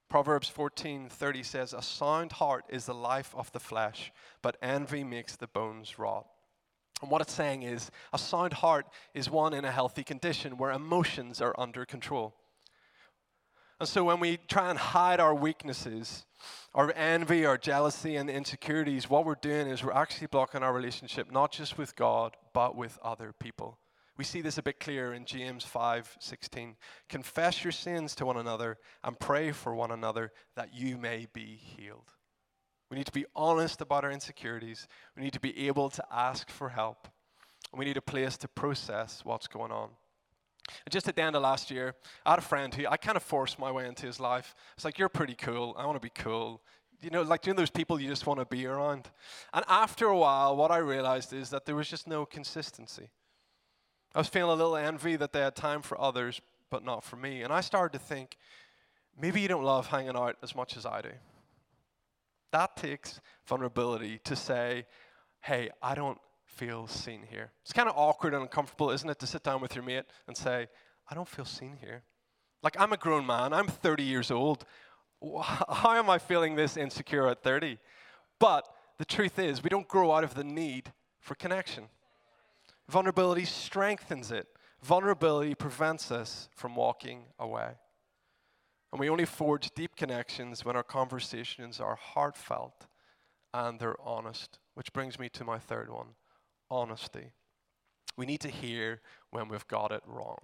Proverbs 0.09 0.49
14:30 0.49 1.43
says, 1.43 1.71
"A 1.71 1.83
sound 1.83 2.33
heart 2.33 2.65
is 2.67 2.87
the 2.87 2.95
life 2.95 3.35
of 3.35 3.51
the 3.51 3.59
flesh, 3.59 4.11
but 4.41 4.57
envy 4.61 5.03
makes 5.03 5.35
the 5.35 5.47
bones 5.47 5.99
rot." 5.99 6.27
And 7.01 7.11
what 7.11 7.21
it's 7.21 7.33
saying 7.33 7.63
is, 7.63 7.91
a 8.11 8.17
sound 8.17 8.53
heart 8.53 8.87
is 9.13 9.29
one 9.29 9.53
in 9.53 9.65
a 9.65 9.71
healthy 9.71 10.03
condition 10.03 10.57
where 10.57 10.71
emotions 10.71 11.41
are 11.41 11.57
under 11.59 11.85
control. 11.85 12.35
And 13.79 13.87
so 13.87 14.03
when 14.03 14.19
we 14.19 14.37
try 14.37 14.69
and 14.69 14.77
hide 14.77 15.19
our 15.19 15.33
weaknesses, 15.33 16.25
our 16.73 16.91
envy, 16.93 17.45
our 17.45 17.57
jealousy, 17.57 18.15
and 18.15 18.29
insecurities, 18.29 19.09
what 19.09 19.25
we're 19.25 19.35
doing 19.35 19.67
is 19.67 19.83
we're 19.83 19.91
actually 19.91 20.27
blocking 20.27 20.63
our 20.63 20.73
relationship 20.73 21.31
not 21.31 21.51
just 21.51 21.77
with 21.77 21.95
God, 21.95 22.35
but 22.53 22.75
with 22.75 22.97
other 23.03 23.33
people. 23.33 23.79
We 24.17 24.25
see 24.25 24.41
this 24.41 24.57
a 24.57 24.63
bit 24.63 24.81
clearer 24.81 25.13
in 25.13 25.25
James 25.25 25.63
5:16. 25.63 26.75
Confess 27.07 27.63
your 27.63 27.71
sins 27.71 28.15
to 28.15 28.25
one 28.25 28.35
another 28.35 28.77
and 29.01 29.17
pray 29.17 29.53
for 29.53 29.73
one 29.73 29.91
another 29.91 30.33
that 30.55 30.73
you 30.73 30.97
may 30.97 31.27
be 31.31 31.55
healed. 31.55 32.11
We 32.89 32.97
need 32.97 33.05
to 33.05 33.13
be 33.13 33.25
honest 33.35 33.81
about 33.81 34.03
our 34.03 34.11
insecurities. 34.11 34.87
We 35.15 35.23
need 35.23 35.33
to 35.33 35.39
be 35.39 35.67
able 35.67 35.89
to 35.91 36.03
ask 36.11 36.49
for 36.49 36.69
help. 36.69 37.07
And 37.71 37.79
we 37.79 37.85
need 37.85 37.97
a 37.97 38.01
place 38.01 38.35
to 38.37 38.47
process 38.47 39.23
what's 39.23 39.47
going 39.47 39.71
on. 39.71 39.91
Just 40.89 41.07
at 41.07 41.15
the 41.15 41.21
end 41.21 41.35
of 41.35 41.41
last 41.41 41.71
year, 41.71 41.95
I 42.25 42.31
had 42.31 42.39
a 42.39 42.43
friend 42.43 42.73
who 42.73 42.85
I 42.87 42.97
kind 42.97 43.15
of 43.15 43.23
forced 43.23 43.59
my 43.59 43.71
way 43.71 43.87
into 43.87 44.05
his 44.05 44.19
life. 44.19 44.55
It's 44.75 44.85
like, 44.85 44.97
you're 44.97 45.09
pretty 45.09 45.35
cool. 45.35 45.75
I 45.77 45.85
want 45.85 45.95
to 45.95 46.01
be 46.01 46.11
cool. 46.13 46.61
You 47.01 47.09
know, 47.09 47.21
like, 47.21 47.45
you 47.45 47.53
know 47.53 47.57
those 47.57 47.69
people 47.69 47.99
you 47.99 48.09
just 48.09 48.27
want 48.27 48.39
to 48.39 48.45
be 48.45 48.65
around? 48.65 49.09
And 49.53 49.63
after 49.67 50.07
a 50.07 50.17
while, 50.17 50.57
what 50.57 50.71
I 50.71 50.77
realized 50.77 51.31
is 51.33 51.49
that 51.51 51.65
there 51.65 51.75
was 51.75 51.89
just 51.89 52.07
no 52.07 52.25
consistency. 52.25 53.09
I 54.13 54.17
was 54.17 54.27
feeling 54.27 54.51
a 54.51 54.55
little 54.55 54.75
envy 54.75 55.15
that 55.15 55.31
they 55.31 55.39
had 55.39 55.55
time 55.55 55.81
for 55.81 55.99
others, 55.99 56.41
but 56.69 56.83
not 56.83 57.03
for 57.03 57.15
me. 57.15 57.41
And 57.41 57.53
I 57.53 57.61
started 57.61 57.97
to 57.97 58.03
think, 58.03 58.37
maybe 59.19 59.39
you 59.39 59.47
don't 59.47 59.63
love 59.63 59.87
hanging 59.87 60.15
out 60.15 60.37
as 60.43 60.55
much 60.55 60.75
as 60.75 60.85
I 60.85 61.01
do. 61.01 61.11
That 62.51 62.75
takes 62.75 63.21
vulnerability 63.47 64.19
to 64.23 64.35
say, 64.35 64.85
hey, 65.41 65.69
I 65.81 65.95
don't 65.95 66.17
feel 66.49 66.87
seen 66.87 67.23
here. 67.29 67.51
It's 67.63 67.73
kind 67.73 67.87
of 67.87 67.95
awkward 67.95 68.33
and 68.33 68.43
uncomfortable, 68.43 68.91
isn't 68.91 69.09
it, 69.09 69.19
to 69.19 69.27
sit 69.27 69.43
down 69.43 69.61
with 69.61 69.75
your 69.75 69.83
mate 69.83 70.05
and 70.27 70.35
say, 70.35 70.67
I 71.09 71.15
don't 71.15 71.27
feel 71.27 71.45
seen 71.45 71.77
here. 71.79 72.03
Like, 72.61 72.79
I'm 72.79 72.91
a 72.91 72.97
grown 72.97 73.25
man, 73.25 73.53
I'm 73.53 73.67
30 73.67 74.03
years 74.03 74.31
old. 74.31 74.65
How 75.41 75.93
am 75.93 76.09
I 76.09 76.17
feeling 76.17 76.55
this 76.55 76.75
insecure 76.75 77.27
at 77.27 77.43
30? 77.43 77.77
But 78.39 78.67
the 78.97 79.05
truth 79.05 79.39
is, 79.39 79.63
we 79.63 79.69
don't 79.69 79.87
grow 79.87 80.11
out 80.11 80.23
of 80.23 80.33
the 80.33 80.43
need 80.43 80.91
for 81.19 81.35
connection. 81.35 81.85
Vulnerability 82.89 83.45
strengthens 83.45 84.31
it. 84.31 84.47
Vulnerability 84.81 85.55
prevents 85.55 86.11
us 86.11 86.49
from 86.55 86.75
walking 86.75 87.23
away. 87.37 87.71
And 88.91 88.99
we 88.99 89.09
only 89.09 89.25
forge 89.25 89.71
deep 89.75 89.95
connections 89.95 90.65
when 90.65 90.75
our 90.75 90.83
conversations 90.83 91.79
are 91.79 91.95
heartfelt 91.95 92.87
and 93.53 93.79
they're 93.79 93.99
honest. 94.01 94.59
Which 94.73 94.93
brings 94.93 95.19
me 95.19 95.29
to 95.29 95.43
my 95.43 95.59
third 95.59 95.89
one 95.89 96.15
honesty. 96.69 97.31
We 98.17 98.25
need 98.25 98.41
to 98.41 98.49
hear 98.49 99.01
when 99.31 99.47
we've 99.47 99.67
got 99.67 99.91
it 99.91 100.03
wrong. 100.05 100.39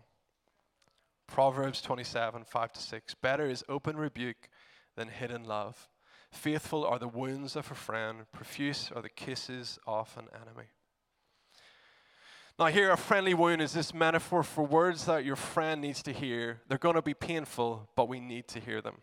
Proverbs 1.27 1.81
27 1.81 2.45
5 2.45 2.73
to 2.73 2.79
6. 2.79 3.15
Better 3.15 3.47
is 3.47 3.63
open 3.67 3.97
rebuke 3.97 4.49
than 4.95 5.09
hidden 5.09 5.43
love. 5.43 5.89
Faithful 6.31 6.85
are 6.85 6.99
the 6.99 7.07
wounds 7.07 7.55
of 7.55 7.71
a 7.71 7.75
friend, 7.75 8.25
profuse 8.31 8.91
are 8.93 9.01
the 9.01 9.09
kisses 9.09 9.79
of 9.87 10.15
an 10.17 10.27
enemy. 10.33 10.67
Now, 12.57 12.67
here, 12.67 12.91
a 12.91 12.97
friendly 12.97 13.33
wound 13.33 13.61
is 13.61 13.73
this 13.73 13.93
metaphor 13.93 14.41
for 14.41 14.65
words 14.65 15.05
that 15.05 15.25
your 15.25 15.35
friend 15.35 15.81
needs 15.81 16.01
to 16.03 16.13
hear. 16.13 16.61
They're 16.67 16.77
going 16.77 16.95
to 16.95 17.01
be 17.01 17.13
painful, 17.13 17.89
but 17.95 18.07
we 18.07 18.21
need 18.21 18.47
to 18.49 18.61
hear 18.61 18.81
them. 18.81 18.99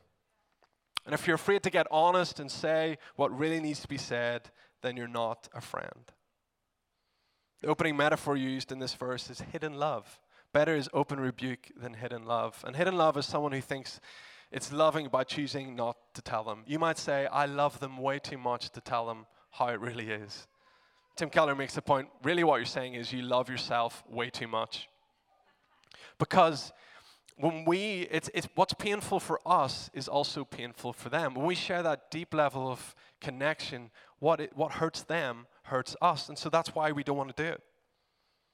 And 1.05 1.15
if 1.15 1.27
you're 1.27 1.37
afraid 1.37 1.63
to 1.65 1.71
get 1.71 1.87
honest 1.91 2.41
and 2.41 2.51
say 2.51 2.97
what 3.17 3.37
really 3.37 3.61
needs 3.61 3.81
to 3.81 3.89
be 3.89 3.99
said, 3.99 4.51
then 4.81 4.97
you're 4.97 5.09
not 5.09 5.49
a 5.55 5.61
friend. 5.61 6.13
The 7.63 7.69
opening 7.69 7.97
metaphor 7.97 8.37
used 8.37 8.73
in 8.73 8.81
this 8.81 8.95
verse 8.95 9.31
is 9.31 9.41
hidden 9.41 9.75
love. 9.75 10.19
Better 10.53 10.75
is 10.75 10.91
open 10.93 11.21
rebuke 11.21 11.71
than 11.81 11.95
hidden 11.95 12.27
love. 12.27 12.63
And 12.67 12.75
hidden 12.75 12.97
love 12.97 13.17
is 13.17 13.25
someone 13.25 13.53
who 13.53 13.61
thinks 13.61 14.01
it's 14.51 14.73
loving 14.73 15.09
by 15.09 15.23
choosing 15.23 15.77
not 15.77 15.97
to 16.15 16.23
tell 16.23 16.43
them. 16.43 16.65
You 16.67 16.81
might 16.81 16.99
say, 16.99 17.27
I 17.27 17.47
love 17.47 17.79
them 17.79 17.99
way 17.99 18.19
too 18.19 18.37
much 18.37 18.71
to 18.71 18.81
tell 18.81 19.07
them 19.07 19.27
how 19.53 19.69
it 19.69 19.81
really 19.81 20.11
is. 20.11 20.49
Tim 21.15 21.31
Keller 21.31 21.55
makes 21.55 21.75
the 21.75 21.83
point 21.83 22.09
really, 22.25 22.43
what 22.43 22.57
you're 22.57 22.67
saying 22.67 22.95
is 22.95 23.13
you 23.13 23.23
love 23.23 23.49
yourself 23.49 24.03
way 24.11 24.29
too 24.29 24.49
much. 24.49 24.89
Because 26.19 26.73
when 27.37 27.65
we, 27.65 28.09
it's, 28.11 28.29
it's 28.35 28.49
what's 28.57 28.75
painful 28.75 29.21
for 29.21 29.41
us 29.47 29.89
is 29.95 30.09
also 30.09 30.45
painful 30.45 30.93
for 30.93 31.11
them. 31.11 31.35
When 31.35 31.47
we 31.47 31.55
share 31.55 31.83
that 31.85 32.11
deep 32.11 32.35
level 32.35 32.69
of 32.69 32.95
connection, 33.21 33.91
what, 34.19 34.41
it, 34.41 34.57
what 34.57 34.73
hurts 34.73 35.03
them 35.03 35.47
hurts 35.65 35.97
us. 36.03 36.29
And 36.29 36.39
so 36.39 36.49
that's 36.49 36.75
why 36.75 36.93
we 36.93 37.03
don't 37.03 37.17
want 37.17 37.35
to 37.37 37.43
do 37.43 37.49
it. 37.49 37.63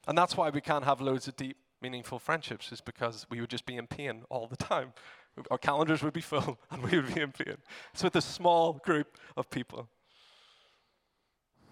And 0.07 0.16
that's 0.16 0.37
why 0.37 0.51
we 0.51 0.61
can't 0.61 0.85
have 0.85 1.01
loads 1.01 1.29
of 1.29 1.37
deep, 1.37 1.57
meaningful 1.83 2.18
friendships, 2.18 2.73
is 2.73 2.81
because 2.81 3.27
we 3.31 3.40
would 3.40 3.51
just 3.51 3.66
be 3.66 3.77
in 3.77 3.87
pain 3.87 4.23
all 4.31 4.47
the 4.47 4.57
time. 4.57 4.92
Our 5.51 5.59
calendars 5.59 6.03
would 6.03 6.14
be 6.14 6.21
full 6.21 6.59
and 6.71 6.83
we 6.83 6.99
would 6.99 7.14
be 7.14 7.21
in 7.21 7.33
pain. 7.33 7.57
It's 7.92 8.03
with 8.03 8.16
a 8.16 8.21
small 8.21 8.75
group 8.85 9.18
of 9.37 9.51
people 9.51 9.88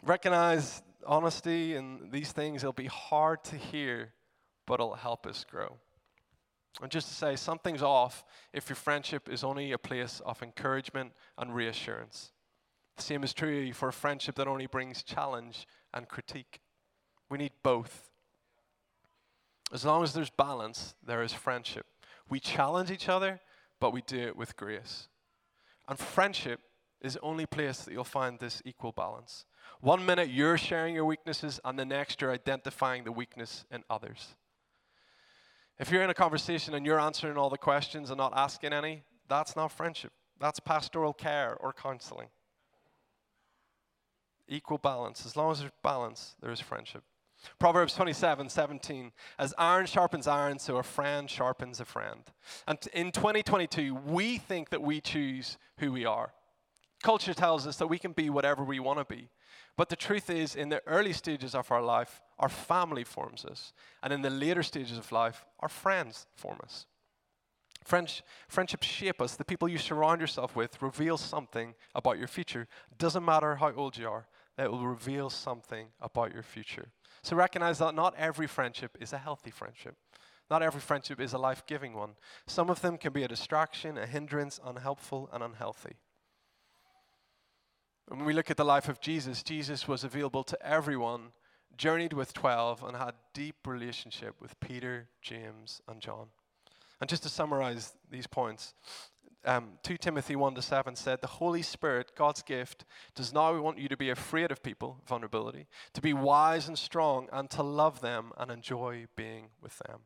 recognize 0.07 0.83
honesty 1.05 1.75
and 1.75 2.11
these 2.11 2.33
things, 2.33 2.63
it'll 2.63 2.73
be 2.73 2.87
hard 2.87 3.45
to 3.45 3.57
hear, 3.57 4.13
but 4.67 4.75
it'll 4.75 4.95
help 4.95 5.27
us 5.27 5.45
grow. 5.49 5.77
And 6.83 6.91
just 6.91 7.09
to 7.09 7.15
say, 7.15 7.37
something's 7.37 7.83
off 7.83 8.25
if 8.53 8.69
your 8.69 8.77
friendship 8.77 9.29
is 9.29 9.43
only 9.43 9.73
a 9.73 9.79
place 9.79 10.21
of 10.25 10.43
encouragement 10.43 11.13
and 11.39 11.55
reassurance. 11.55 12.33
The 12.97 13.03
same 13.03 13.25
is 13.25 13.35
true 13.35 13.73
for 13.73 13.89
a 13.89 13.93
friendship 13.93 14.37
that 14.37 14.49
only 14.49 14.67
brings 14.67 15.03
challenge 15.03 15.67
and 15.93 16.09
critique. 16.09 16.61
We 17.29 17.39
need 17.39 17.53
both. 17.63 18.11
As 19.73 19.85
long 19.85 20.03
as 20.03 20.13
there's 20.13 20.31
balance, 20.31 20.95
there 21.05 21.23
is 21.23 21.33
friendship. 21.33 21.87
We 22.29 22.41
challenge 22.41 22.91
each 22.91 23.09
other, 23.09 23.41
but 23.81 23.93
we 23.93 24.03
do 24.03 24.19
it 24.19 24.37
with 24.37 24.57
grace. 24.57 25.09
And 25.89 25.99
friendship 25.99 26.61
is 27.01 27.15
the 27.15 27.21
only 27.21 27.47
place 27.47 27.83
that 27.83 27.93
you'll 27.93 28.05
find 28.05 28.39
this 28.39 28.63
equal 28.65 28.93
balance. 28.93 29.45
One 29.81 30.07
minute 30.07 30.31
you're 30.31 30.57
sharing 30.57 30.95
your 30.95 31.05
weaknesses, 31.05 31.61
and 31.65 31.79
the 31.79 31.85
next 31.85 32.21
you're 32.21 32.33
identifying 32.33 33.05
the 33.05 33.13
weakness 33.13 33.65
in 33.71 33.85
others. 33.91 34.37
If 35.79 35.91
you're 35.91 36.03
in 36.03 36.11
a 36.11 36.15
conversation 36.15 36.75
and 36.75 36.87
you're 36.87 36.99
answering 36.99 37.37
all 37.37 37.51
the 37.51 37.59
questions 37.59 38.11
and 38.11 38.17
not 38.17 38.33
asking 38.35 38.73
any, 38.73 39.03
that's 39.29 39.55
not 39.55 39.71
friendship. 39.71 40.13
That's 40.41 40.61
pastoral 40.61 41.13
care 41.13 41.57
or 41.61 41.73
counseling. 41.73 42.29
Equal 44.49 44.79
balance. 44.79 45.27
As 45.27 45.37
long 45.37 45.51
as 45.51 45.61
there's 45.61 45.73
balance, 45.83 46.37
there 46.41 46.51
is 46.51 46.61
friendship. 46.61 47.03
Proverbs 47.59 47.95
27 47.95 48.49
17. 48.49 49.13
As 49.39 49.55
iron 49.59 49.87
sharpens 49.87 50.27
iron, 50.27 50.59
so 50.59 50.77
a 50.77 50.83
friend 50.83 51.29
sharpens 51.29 51.81
a 51.81 51.85
friend. 51.85 52.23
And 52.67 52.79
in 52.93 53.13
2022, 53.13 53.95
we 53.95 54.39
think 54.39 54.71
that 54.71 54.83
we 54.83 55.01
choose 55.01 55.59
who 55.79 55.93
we 55.93 56.05
are. 56.05 56.33
Culture 57.03 57.35
tells 57.35 57.67
us 57.67 57.77
that 57.77 57.89
we 57.89 57.99
can 57.99 58.13
be 58.13 58.31
whatever 58.31 58.65
we 58.65 58.81
want 58.81 58.99
to 58.99 59.05
be. 59.05 59.29
But 59.77 59.91
the 59.91 59.97
truth 59.97 60.31
is, 60.31 60.57
in 60.57 60.71
the 60.71 60.83
early 60.87 61.13
stages 61.13 61.55
of 61.55 61.71
our 61.71 61.83
life, 61.83 62.23
our 62.39 62.49
family 62.49 63.05
forms 63.05 63.45
us. 63.45 63.75
And 64.03 64.13
in 64.13 64.23
the 64.23 64.31
later 64.31 64.63
stages 64.63 64.97
of 64.97 65.13
life, 65.13 65.45
our 65.61 65.69
friends 65.69 66.27
form 66.35 66.59
us. 66.63 66.87
French, 67.85 68.23
friendships 68.49 68.87
shape 68.87 69.21
us. 69.21 69.37
The 69.37 69.45
people 69.45 69.69
you 69.69 69.79
surround 69.79 70.21
yourself 70.21 70.57
with 70.57 70.81
reveal 70.83 71.17
something 71.17 71.75
about 71.95 72.19
your 72.19 72.27
future. 72.27 72.67
Doesn't 72.99 73.25
matter 73.25 73.57
how 73.57 73.73
old 73.75 73.97
you 73.97 74.09
are, 74.09 74.27
they 74.57 74.69
will 74.69 74.87
reveal 74.87 75.31
something 75.31 75.89
about 76.01 76.33
your 76.33 76.43
future. 76.43 76.89
So 77.23 77.37
recognize 77.37 77.79
that 77.79 77.95
not 77.95 78.15
every 78.17 78.47
friendship 78.47 78.97
is 79.01 79.13
a 79.13 79.19
healthy 79.19 79.51
friendship. 79.51 79.97
Not 80.51 80.63
every 80.63 80.81
friendship 80.81 81.21
is 81.21 81.33
a 81.33 81.39
life 81.39 81.65
giving 81.67 81.95
one. 81.95 82.13
Some 82.47 82.71
of 82.71 82.81
them 82.81 82.99
can 82.99 83.13
be 83.13 83.25
a 83.25 83.29
distraction, 83.29 83.99
a 83.99 84.07
hindrance, 84.07 84.61
unhelpful, 84.65 85.29
and 85.33 85.43
unhealthy. 85.43 85.97
When 88.07 88.25
we 88.25 88.33
look 88.33 88.51
at 88.51 88.57
the 88.57 88.65
life 88.65 88.89
of 88.89 89.01
Jesus, 89.01 89.43
Jesus 89.43 89.89
was 89.89 90.05
available 90.05 90.45
to 90.45 90.67
everyone, 90.67 91.33
journeyed 91.77 92.13
with 92.13 92.33
12, 92.33 92.85
and 92.85 92.97
had 92.97 93.15
deep 93.35 93.57
relationship 93.67 94.37
with 94.41 94.59
Peter, 94.61 95.09
James, 95.21 95.81
and 95.89 96.01
John. 96.01 96.29
And 97.01 97.11
just 97.11 97.25
to 97.25 97.29
summarize 97.29 97.95
these 98.09 98.29
points, 98.29 98.73
um, 99.47 99.79
2 99.83 99.97
Timothy 99.97 100.37
1 100.37 100.55
to 100.57 100.63
7 100.63 100.97
said, 100.97 101.21
The 101.21 101.27
Holy 101.27 101.63
Spirit, 101.63 102.13
God's 102.17 102.43
gift, 102.43 102.85
does 103.15 103.33
not 103.33 103.63
want 103.63 103.79
you 103.79 103.89
to 103.89 103.97
be 103.97 104.11
afraid 104.11 104.51
of 104.51 104.63
people, 104.63 105.01
vulnerability, 105.07 105.67
to 105.95 106.01
be 106.01 106.13
wise 106.13 106.69
and 106.69 106.77
strong, 106.77 107.29
and 107.33 107.49
to 107.51 107.63
love 107.63 108.01
them 108.01 108.33
and 108.37 108.51
enjoy 108.51 109.07
being 109.17 109.49
with 109.63 109.79
them. 109.79 110.01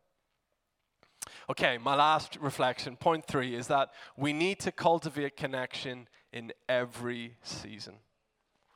Okay, 1.49 1.79
my 1.79 1.95
last 1.95 2.37
reflection, 2.41 2.97
point 2.97 3.27
three, 3.27 3.55
is 3.55 3.67
that 3.69 3.91
we 4.17 4.33
need 4.33 4.61
to 4.61 4.73
cultivate 4.73 5.37
connection 5.37 6.09
in 6.33 6.53
every 6.69 7.37
season. 7.43 7.95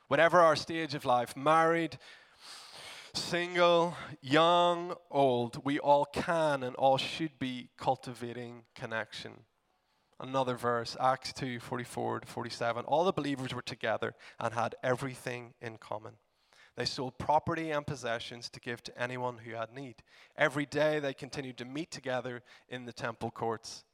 Whatever 0.09 0.41
our 0.41 0.57
stage 0.57 0.95
of 0.95 1.05
life, 1.05 1.37
married, 1.37 1.99
single, 3.15 3.97
young, 4.21 4.95
old, 5.11 5.65
we 5.65 5.79
all 5.79 6.05
can 6.05 6.63
and 6.63 6.75
all 6.77 6.99
should 6.99 7.39
be 7.39 7.71
cultivating 7.77 8.65
connection. 8.75 9.45
Another 10.29 10.55
verse, 10.55 10.97
Acts 10.99 11.35
2 11.35 11.61
44 11.61 12.21
to 12.21 12.27
47. 12.27 12.87
All 12.87 13.05
the 13.05 13.13
believers 13.13 13.53
were 13.53 13.61
together 13.61 14.15
and 14.41 14.55
had 14.55 14.75
everything 14.83 15.53
in 15.61 15.77
common. 15.77 16.15
They 16.77 16.87
sold 16.87 17.19
property 17.19 17.71
and 17.71 17.87
possessions 17.87 18.49
to 18.49 18.59
give 18.59 18.83
to 18.85 18.99
anyone 19.01 19.37
who 19.45 19.55
had 19.55 19.75
need. 19.75 19.97
Every 20.35 20.65
day 20.65 20.99
they 20.99 21.13
continued 21.13 21.59
to 21.59 21.67
meet 21.67 21.91
together 21.91 22.43
in 22.71 22.87
the 22.87 22.93
temple 22.93 23.31
courts. 23.31 23.85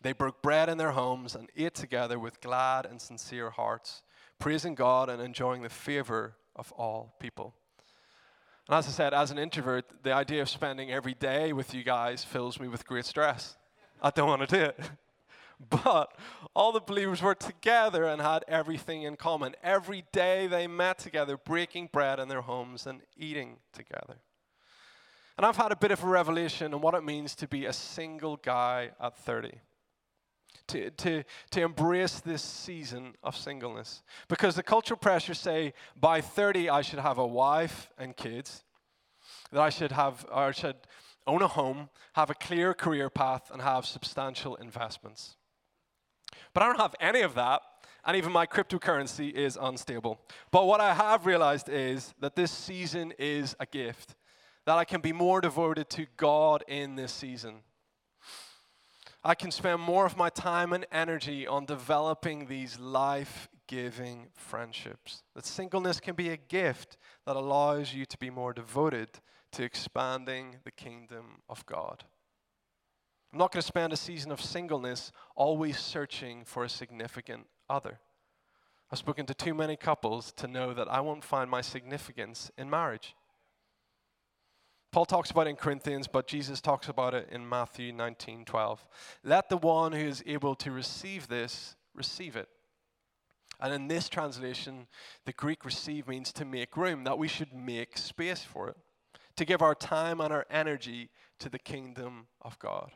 They 0.00 0.14
broke 0.14 0.40
bread 0.40 0.70
in 0.70 0.78
their 0.78 0.92
homes 0.92 1.34
and 1.34 1.50
ate 1.54 1.74
together 1.74 2.18
with 2.18 2.40
glad 2.40 2.86
and 2.86 2.98
sincere 2.98 3.50
hearts, 3.50 4.02
praising 4.38 4.74
God 4.74 5.10
and 5.10 5.20
enjoying 5.20 5.60
the 5.60 5.68
favor 5.68 6.36
of 6.56 6.72
all 6.72 7.14
people. 7.20 7.54
And 8.66 8.78
as 8.78 8.88
I 8.88 8.90
said, 8.90 9.12
as 9.12 9.30
an 9.30 9.38
introvert, 9.38 9.84
the 10.02 10.12
idea 10.12 10.40
of 10.40 10.48
spending 10.48 10.90
every 10.90 11.14
day 11.14 11.52
with 11.52 11.74
you 11.74 11.84
guys 11.84 12.24
fills 12.24 12.58
me 12.58 12.68
with 12.68 12.86
great 12.86 13.04
stress. 13.04 13.58
I 14.00 14.10
don't 14.10 14.28
want 14.28 14.48
to 14.48 14.56
do 14.56 14.62
it. 14.64 14.78
But 15.70 16.12
all 16.54 16.70
the 16.70 16.78
believers 16.78 17.20
were 17.20 17.34
together 17.34 18.04
and 18.04 18.22
had 18.22 18.44
everything 18.46 19.02
in 19.02 19.16
common. 19.16 19.56
Every 19.60 20.04
day 20.12 20.46
they 20.46 20.68
met 20.68 20.98
together, 20.98 21.36
breaking 21.36 21.88
bread 21.92 22.20
in 22.20 22.28
their 22.28 22.42
homes 22.42 22.86
and 22.86 23.00
eating 23.16 23.56
together. 23.72 24.18
And 25.36 25.44
I've 25.46 25.56
had 25.56 25.72
a 25.72 25.76
bit 25.76 25.90
of 25.90 26.02
a 26.02 26.06
revelation 26.06 26.74
on 26.74 26.80
what 26.80 26.94
it 26.94 27.04
means 27.04 27.34
to 27.36 27.48
be 27.48 27.66
a 27.66 27.72
single 27.72 28.36
guy 28.36 28.90
at 29.00 29.16
30. 29.16 29.52
To, 30.68 30.90
to, 30.90 31.24
to 31.52 31.60
embrace 31.62 32.20
this 32.20 32.42
season 32.42 33.14
of 33.22 33.36
singleness. 33.36 34.02
Because 34.28 34.54
the 34.54 34.62
cultural 34.62 34.98
pressures 34.98 35.38
say 35.38 35.74
by 35.98 36.20
30 36.20 36.68
I 36.68 36.82
should 36.82 36.98
have 36.98 37.18
a 37.18 37.26
wife 37.26 37.88
and 37.96 38.16
kids, 38.16 38.64
that 39.50 39.60
I 39.60 39.70
should 39.70 39.92
have, 39.92 40.26
or 40.30 40.52
should 40.52 40.76
own 41.28 41.42
a 41.42 41.48
home, 41.48 41.90
have 42.14 42.30
a 42.30 42.34
clear 42.34 42.74
career 42.74 43.08
path, 43.10 43.50
and 43.52 43.62
have 43.62 43.86
substantial 43.86 44.56
investments. 44.56 45.36
But 46.52 46.62
I 46.62 46.66
don't 46.66 46.80
have 46.80 46.96
any 47.00 47.20
of 47.20 47.34
that, 47.34 47.60
and 48.04 48.16
even 48.16 48.32
my 48.32 48.46
cryptocurrency 48.46 49.32
is 49.32 49.58
unstable. 49.60 50.20
But 50.50 50.66
what 50.66 50.80
I 50.80 50.94
have 50.94 51.26
realized 51.26 51.68
is 51.68 52.14
that 52.20 52.34
this 52.34 52.50
season 52.50 53.12
is 53.18 53.54
a 53.60 53.66
gift 53.66 54.16
that 54.64 54.78
I 54.78 54.84
can 54.84 55.00
be 55.00 55.12
more 55.12 55.40
devoted 55.40 55.88
to 55.90 56.06
God 56.16 56.64
in 56.66 56.96
this 56.96 57.12
season. 57.12 57.60
I 59.22 59.34
can 59.34 59.50
spend 59.50 59.80
more 59.80 60.06
of 60.06 60.16
my 60.16 60.30
time 60.30 60.72
and 60.72 60.86
energy 60.90 61.46
on 61.46 61.66
developing 61.66 62.46
these 62.46 62.78
life 62.78 63.48
giving 63.66 64.28
friendships. 64.34 65.22
That 65.34 65.44
singleness 65.44 66.00
can 66.00 66.14
be 66.14 66.30
a 66.30 66.36
gift 66.36 66.96
that 67.26 67.36
allows 67.36 67.92
you 67.92 68.06
to 68.06 68.18
be 68.18 68.30
more 68.30 68.52
devoted 68.52 69.20
to 69.52 69.64
expanding 69.64 70.56
the 70.64 70.70
kingdom 70.70 71.42
of 71.48 71.64
God. 71.66 72.04
I'm 73.32 73.38
not 73.38 73.52
going 73.52 73.60
to 73.60 73.66
spend 73.66 73.92
a 73.92 73.96
season 73.96 74.32
of 74.32 74.40
singleness 74.40 75.12
always 75.36 75.78
searching 75.78 76.44
for 76.44 76.64
a 76.64 76.68
significant 76.68 77.46
other. 77.68 77.98
I've 78.90 78.98
spoken 78.98 79.26
to 79.26 79.34
too 79.34 79.52
many 79.52 79.76
couples 79.76 80.32
to 80.32 80.46
know 80.46 80.72
that 80.72 80.88
I 80.88 81.00
won't 81.00 81.24
find 81.24 81.50
my 81.50 81.60
significance 81.60 82.50
in 82.56 82.70
marriage. 82.70 83.14
Paul 84.90 85.04
talks 85.04 85.30
about 85.30 85.46
it 85.46 85.50
in 85.50 85.56
Corinthians, 85.56 86.08
but 86.08 86.26
Jesus 86.26 86.62
talks 86.62 86.88
about 86.88 87.12
it 87.12 87.28
in 87.30 87.46
Matthew 87.46 87.92
19 87.92 88.46
12. 88.46 88.86
Let 89.22 89.50
the 89.50 89.58
one 89.58 89.92
who 89.92 90.06
is 90.06 90.22
able 90.26 90.54
to 90.56 90.70
receive 90.70 91.28
this 91.28 91.76
receive 91.94 92.36
it. 92.36 92.48
And 93.60 93.74
in 93.74 93.88
this 93.88 94.08
translation, 94.08 94.86
the 95.26 95.32
Greek 95.32 95.64
receive 95.64 96.08
means 96.08 96.32
to 96.32 96.44
make 96.44 96.76
room, 96.76 97.04
that 97.04 97.18
we 97.18 97.28
should 97.28 97.52
make 97.52 97.98
space 97.98 98.42
for 98.42 98.68
it. 98.68 98.76
To 99.38 99.44
give 99.44 99.62
our 99.62 99.74
time 99.74 100.20
and 100.20 100.32
our 100.32 100.44
energy 100.50 101.10
to 101.38 101.48
the 101.48 101.60
kingdom 101.60 102.26
of 102.42 102.58
God. 102.58 102.90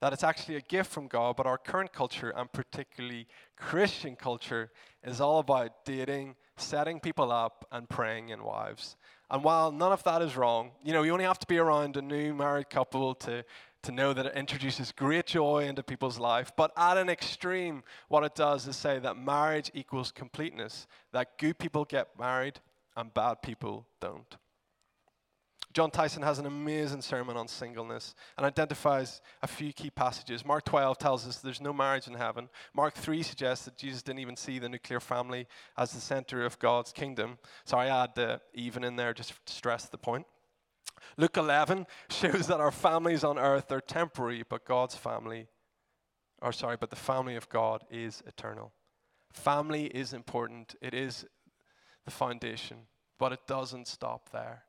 That 0.00 0.12
it's 0.12 0.22
actually 0.22 0.54
a 0.54 0.60
gift 0.60 0.88
from 0.88 1.08
God, 1.08 1.34
but 1.36 1.46
our 1.46 1.58
current 1.58 1.92
culture, 1.92 2.30
and 2.30 2.50
particularly 2.52 3.26
Christian 3.56 4.14
culture, 4.14 4.70
is 5.02 5.20
all 5.20 5.40
about 5.40 5.84
dating, 5.84 6.36
setting 6.56 7.00
people 7.00 7.32
up, 7.32 7.66
and 7.72 7.88
praying 7.88 8.28
in 8.28 8.44
wives. 8.44 8.96
And 9.32 9.42
while 9.42 9.72
none 9.72 9.90
of 9.90 10.04
that 10.04 10.22
is 10.22 10.36
wrong, 10.36 10.70
you 10.84 10.92
know, 10.92 11.02
you 11.02 11.12
only 11.12 11.24
have 11.24 11.40
to 11.40 11.46
be 11.48 11.58
around 11.58 11.96
a 11.96 12.02
new 12.02 12.32
married 12.32 12.70
couple 12.70 13.16
to, 13.16 13.44
to 13.82 13.90
know 13.90 14.12
that 14.12 14.26
it 14.26 14.36
introduces 14.36 14.92
great 14.92 15.26
joy 15.26 15.64
into 15.64 15.82
people's 15.82 16.20
life. 16.20 16.52
But 16.56 16.70
at 16.76 16.96
an 16.96 17.08
extreme, 17.08 17.82
what 18.06 18.22
it 18.22 18.36
does 18.36 18.68
is 18.68 18.76
say 18.76 19.00
that 19.00 19.16
marriage 19.16 19.72
equals 19.74 20.12
completeness, 20.12 20.86
that 21.10 21.36
good 21.36 21.58
people 21.58 21.84
get 21.84 22.16
married 22.16 22.60
and 22.96 23.12
bad 23.12 23.42
people 23.42 23.88
don't. 24.00 24.36
Jon 25.74 25.90
Tyson 25.90 26.22
has 26.22 26.38
an 26.38 26.46
amazing 26.46 27.02
sermon 27.02 27.36
on 27.36 27.46
singleness 27.46 28.14
and 28.36 28.46
identifies 28.46 29.20
a 29.42 29.46
few 29.46 29.72
key 29.72 29.90
passages. 29.90 30.44
Mark 30.44 30.64
12 30.64 30.96
tells 30.96 31.26
us 31.26 31.38
there's 31.38 31.60
no 31.60 31.74
marriage 31.74 32.06
in 32.06 32.14
heaven. 32.14 32.48
Mark 32.74 32.94
3 32.94 33.22
suggests 33.22 33.66
that 33.66 33.76
Jesus 33.76 34.02
didn't 34.02 34.20
even 34.20 34.36
see 34.36 34.58
the 34.58 34.68
nuclear 34.68 35.00
family 35.00 35.46
as 35.76 35.92
the 35.92 36.00
center 36.00 36.44
of 36.44 36.58
God's 36.58 36.90
kingdom. 36.90 37.38
So 37.64 37.76
I 37.76 37.86
add 37.86 38.14
the 38.14 38.40
even 38.54 38.82
in 38.82 38.96
there 38.96 39.12
just 39.12 39.34
to 39.44 39.52
stress 39.52 39.86
the 39.86 39.98
point. 39.98 40.26
Luke 41.18 41.36
11 41.36 41.86
shows 42.08 42.46
that 42.46 42.60
our 42.60 42.72
families 42.72 43.22
on 43.22 43.38
earth 43.38 43.70
are 43.70 43.80
temporary, 43.80 44.44
but 44.48 44.64
God's 44.64 44.96
family, 44.96 45.48
or 46.40 46.52
sorry, 46.52 46.78
but 46.80 46.90
the 46.90 46.96
family 46.96 47.36
of 47.36 47.48
God 47.50 47.84
is 47.90 48.22
eternal. 48.26 48.72
Family 49.32 49.84
is 49.86 50.14
important, 50.14 50.74
it 50.80 50.94
is 50.94 51.26
the 52.06 52.10
foundation, 52.10 52.78
but 53.18 53.32
it 53.32 53.40
doesn't 53.46 53.86
stop 53.86 54.30
there 54.30 54.64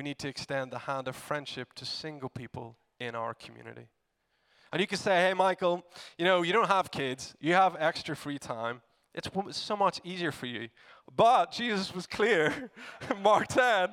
we 0.00 0.04
need 0.04 0.18
to 0.18 0.28
extend 0.28 0.70
the 0.70 0.78
hand 0.78 1.08
of 1.08 1.14
friendship 1.14 1.74
to 1.74 1.84
single 1.84 2.30
people 2.30 2.74
in 3.00 3.14
our 3.14 3.34
community. 3.34 3.86
And 4.72 4.80
you 4.80 4.86
can 4.86 4.96
say, 4.96 5.10
hey, 5.16 5.34
Michael, 5.34 5.84
you 6.16 6.24
know, 6.24 6.40
you 6.40 6.54
don't 6.54 6.68
have 6.68 6.90
kids, 6.90 7.34
you 7.38 7.52
have 7.52 7.76
extra 7.78 8.16
free 8.16 8.38
time. 8.38 8.80
It's 9.12 9.28
so 9.50 9.76
much 9.76 10.00
easier 10.02 10.32
for 10.32 10.46
you. 10.46 10.70
But 11.14 11.52
Jesus 11.52 11.94
was 11.94 12.06
clear, 12.06 12.70
Mark 13.22 13.48
10, 13.48 13.90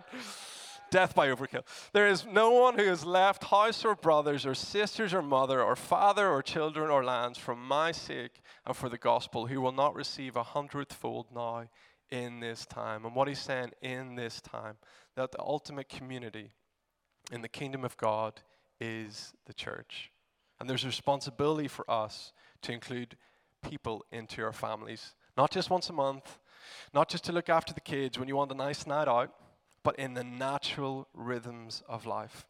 death 0.91 1.13
by 1.13 1.27
overkill. 1.27 1.63
There 1.91 2.07
is 2.07 2.25
no 2.25 2.51
one 2.51 2.79
who 2.79 2.85
has 2.85 3.03
left 3.03 3.43
house 3.43 3.83
or 3.83 3.93
brothers 3.93 4.45
or 4.45 4.55
sisters 4.55 5.13
or 5.13 5.21
mother 5.21 5.61
or 5.61 5.75
father 5.75 6.29
or 6.29 6.41
children 6.41 6.89
or 6.89 7.03
lands 7.03 7.37
for 7.37 7.53
my 7.53 7.91
sake 7.91 8.39
and 8.65 8.77
for 8.77 8.87
the 8.87 8.97
gospel 8.97 9.47
who 9.47 9.59
will 9.59 9.73
not 9.73 9.93
receive 9.93 10.37
a 10.37 10.43
hundredfold 10.43 11.25
now 11.35 11.65
in 12.09 12.39
this 12.39 12.65
time. 12.65 13.03
And 13.03 13.13
what 13.13 13.27
he's 13.27 13.39
saying 13.39 13.71
in 13.81 14.15
this 14.15 14.39
time, 14.39 14.77
that 15.17 15.31
the 15.31 15.41
ultimate 15.41 15.89
community 15.89 16.51
in 17.31 17.41
the 17.41 17.49
kingdom 17.49 17.83
of 17.83 17.97
God 17.97 18.39
is 18.79 19.33
the 19.47 19.53
church. 19.53 20.11
And 20.59 20.69
there's 20.69 20.83
a 20.83 20.87
responsibility 20.87 21.67
for 21.67 21.89
us 21.89 22.31
to 22.61 22.71
include 22.71 23.17
people 23.67 24.05
into 24.11 24.43
our 24.43 24.53
families, 24.53 25.15
not 25.35 25.51
just 25.51 25.71
once 25.71 25.89
a 25.89 25.93
month, 25.93 26.37
not 26.93 27.09
just 27.09 27.23
to 27.25 27.31
look 27.31 27.49
after 27.49 27.73
the 27.73 27.81
kids 27.81 28.19
when 28.19 28.27
you 28.27 28.35
want 28.35 28.51
a 28.51 28.55
nice 28.55 28.85
night 28.85 29.07
out, 29.07 29.33
but 29.83 29.97
in 29.97 30.13
the 30.13 30.23
natural 30.23 31.07
rhythms 31.15 31.81
of 31.89 32.05
life. 32.05 32.45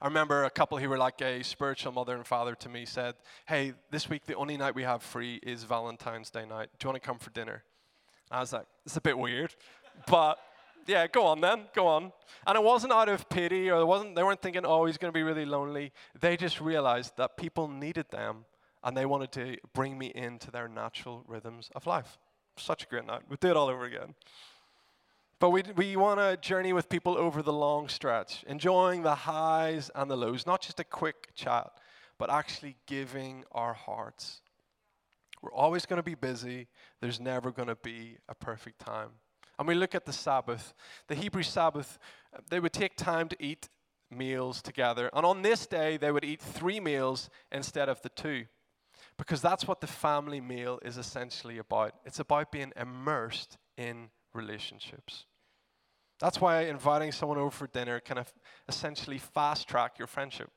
I 0.00 0.06
remember 0.06 0.44
a 0.44 0.50
couple 0.50 0.78
who 0.78 0.88
were 0.88 0.98
like 0.98 1.20
a 1.20 1.44
spiritual 1.44 1.92
mother 1.92 2.16
and 2.16 2.26
father 2.26 2.54
to 2.56 2.68
me 2.68 2.86
said, 2.86 3.14
Hey, 3.46 3.74
this 3.90 4.08
week 4.08 4.24
the 4.24 4.34
only 4.34 4.56
night 4.56 4.74
we 4.74 4.82
have 4.84 5.02
free 5.02 5.38
is 5.42 5.64
Valentine's 5.64 6.30
Day 6.30 6.46
night. 6.46 6.70
Do 6.78 6.86
you 6.86 6.90
want 6.90 7.02
to 7.02 7.06
come 7.06 7.18
for 7.18 7.30
dinner? 7.30 7.62
I 8.30 8.40
was 8.40 8.52
like, 8.52 8.66
it's 8.84 8.96
a 8.96 9.00
bit 9.00 9.16
weird, 9.16 9.54
but 10.06 10.38
yeah, 10.86 11.06
go 11.06 11.26
on 11.26 11.40
then, 11.40 11.62
go 11.74 11.86
on. 11.86 12.12
And 12.46 12.56
it 12.56 12.62
wasn't 12.62 12.92
out 12.92 13.08
of 13.08 13.28
pity, 13.28 13.70
or 13.70 13.80
it 13.80 13.84
wasn't. 13.84 14.14
They 14.14 14.22
weren't 14.22 14.42
thinking, 14.42 14.62
oh, 14.64 14.86
he's 14.86 14.98
going 14.98 15.12
to 15.12 15.16
be 15.16 15.22
really 15.22 15.44
lonely. 15.44 15.92
They 16.20 16.36
just 16.36 16.60
realized 16.60 17.16
that 17.16 17.36
people 17.36 17.68
needed 17.68 18.06
them, 18.10 18.44
and 18.84 18.96
they 18.96 19.06
wanted 19.06 19.32
to 19.32 19.56
bring 19.74 19.98
me 19.98 20.12
into 20.14 20.50
their 20.50 20.68
natural 20.68 21.24
rhythms 21.26 21.70
of 21.74 21.86
life. 21.86 22.18
Such 22.56 22.84
a 22.84 22.86
great 22.86 23.06
night. 23.06 23.22
We'd 23.28 23.40
do 23.40 23.48
it 23.48 23.56
all 23.56 23.68
over 23.68 23.84
again. 23.84 24.14
But 25.38 25.50
we, 25.50 25.62
we 25.76 25.96
want 25.96 26.18
to 26.18 26.36
journey 26.36 26.72
with 26.72 26.88
people 26.88 27.18
over 27.18 27.42
the 27.42 27.52
long 27.52 27.88
stretch, 27.88 28.44
enjoying 28.46 29.02
the 29.02 29.14
highs 29.14 29.90
and 29.94 30.10
the 30.10 30.16
lows, 30.16 30.46
not 30.46 30.62
just 30.62 30.80
a 30.80 30.84
quick 30.84 31.34
chat, 31.34 31.70
but 32.18 32.30
actually 32.30 32.76
giving 32.86 33.44
our 33.52 33.74
hearts 33.74 34.40
we're 35.46 35.52
always 35.52 35.86
going 35.86 35.98
to 35.98 36.02
be 36.02 36.14
busy. 36.14 36.66
There's 37.00 37.20
never 37.20 37.52
going 37.52 37.68
to 37.68 37.76
be 37.76 38.18
a 38.28 38.34
perfect 38.34 38.80
time. 38.80 39.10
And 39.58 39.66
we 39.66 39.74
look 39.74 39.94
at 39.94 40.04
the 40.04 40.12
Sabbath. 40.12 40.74
The 41.08 41.14
Hebrew 41.14 41.42
Sabbath, 41.42 41.98
uh, 42.34 42.40
they 42.50 42.60
would 42.60 42.72
take 42.72 42.96
time 42.96 43.28
to 43.28 43.36
eat 43.42 43.68
meals 44.10 44.62
together. 44.62 45.10
And 45.12 45.24
on 45.24 45.42
this 45.42 45.66
day, 45.66 45.96
they 45.96 46.12
would 46.12 46.24
eat 46.24 46.40
three 46.40 46.80
meals 46.80 47.30
instead 47.50 47.88
of 47.88 48.02
the 48.02 48.10
two. 48.10 48.46
Because 49.18 49.40
that's 49.40 49.66
what 49.66 49.80
the 49.80 49.86
family 49.86 50.40
meal 50.40 50.78
is 50.82 50.98
essentially 50.98 51.58
about. 51.58 51.94
It's 52.04 52.20
about 52.20 52.52
being 52.52 52.72
immersed 52.76 53.56
in 53.76 54.10
relationships. 54.34 55.24
That's 56.18 56.40
why 56.40 56.62
inviting 56.62 57.12
someone 57.12 57.38
over 57.38 57.50
for 57.50 57.66
dinner 57.66 58.00
can 58.00 58.24
essentially 58.68 59.18
fast 59.18 59.68
track 59.68 59.98
your 59.98 60.06
friendship. 60.06 60.50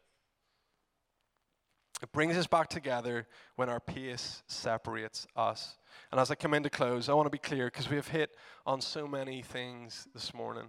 It 2.01 2.11
brings 2.13 2.37
us 2.37 2.47
back 2.47 2.69
together 2.69 3.27
when 3.55 3.69
our 3.69 3.79
pace 3.79 4.41
separates 4.47 5.27
us. 5.35 5.77
And 6.11 6.19
as 6.19 6.31
I 6.31 6.35
come 6.35 6.53
into 6.53 6.69
close, 6.69 7.09
I 7.09 7.13
want 7.13 7.25
to 7.25 7.31
be 7.31 7.37
clear 7.37 7.65
because 7.65 7.89
we 7.89 7.97
have 7.97 8.07
hit 8.07 8.31
on 8.65 8.79
so 8.79 9.07
many 9.07 9.41
things 9.41 10.07
this 10.13 10.33
morning. 10.33 10.67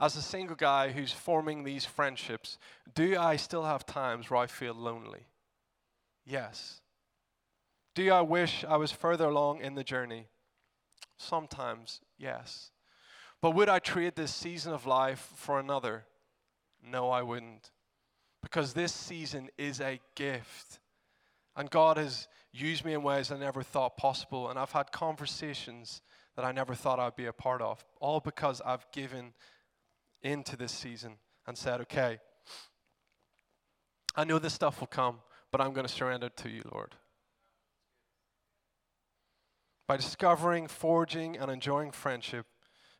As 0.00 0.16
a 0.16 0.22
single 0.22 0.56
guy 0.56 0.90
who's 0.90 1.12
forming 1.12 1.62
these 1.62 1.84
friendships, 1.84 2.58
do 2.92 3.16
I 3.16 3.36
still 3.36 3.64
have 3.64 3.86
times 3.86 4.30
where 4.30 4.40
I 4.40 4.46
feel 4.46 4.74
lonely? 4.74 5.26
Yes. 6.24 6.80
Do 7.94 8.10
I 8.10 8.22
wish 8.22 8.64
I 8.66 8.76
was 8.76 8.90
further 8.90 9.26
along 9.26 9.60
in 9.60 9.74
the 9.74 9.84
journey? 9.84 10.26
Sometimes, 11.18 12.00
yes. 12.18 12.72
But 13.40 13.54
would 13.54 13.68
I 13.68 13.78
trade 13.78 14.16
this 14.16 14.34
season 14.34 14.72
of 14.72 14.86
life 14.86 15.30
for 15.36 15.60
another? 15.60 16.06
No, 16.84 17.10
I 17.10 17.22
wouldn't 17.22 17.70
because 18.42 18.72
this 18.74 18.92
season 18.92 19.48
is 19.56 19.80
a 19.80 20.00
gift. 20.14 20.80
And 21.56 21.70
God 21.70 21.96
has 21.96 22.28
used 22.52 22.84
me 22.84 22.94
in 22.94 23.02
ways 23.02 23.30
I 23.30 23.38
never 23.38 23.62
thought 23.62 23.96
possible. 23.96 24.50
And 24.50 24.58
I've 24.58 24.72
had 24.72 24.92
conversations 24.92 26.02
that 26.36 26.44
I 26.44 26.52
never 26.52 26.74
thought 26.74 26.98
I'd 26.98 27.16
be 27.16 27.26
a 27.26 27.32
part 27.32 27.60
of, 27.60 27.84
all 28.00 28.20
because 28.20 28.60
I've 28.64 28.86
given 28.92 29.32
into 30.22 30.56
this 30.56 30.72
season 30.72 31.16
and 31.46 31.56
said, 31.56 31.80
okay, 31.82 32.18
I 34.14 34.24
know 34.24 34.38
this 34.38 34.54
stuff 34.54 34.80
will 34.80 34.86
come, 34.86 35.16
but 35.50 35.60
I'm 35.60 35.72
going 35.72 35.86
to 35.86 35.92
surrender 35.92 36.28
to 36.28 36.48
you, 36.48 36.62
Lord. 36.72 36.94
By 39.86 39.96
discovering, 39.96 40.68
forging, 40.68 41.36
and 41.36 41.50
enjoying 41.50 41.90
friendship 41.90 42.46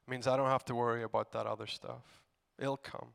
means 0.08 0.26
I 0.26 0.36
don't 0.36 0.48
have 0.48 0.64
to 0.66 0.74
worry 0.74 1.02
about 1.02 1.32
that 1.32 1.46
other 1.46 1.66
stuff. 1.66 2.02
It'll 2.58 2.76
come. 2.76 3.08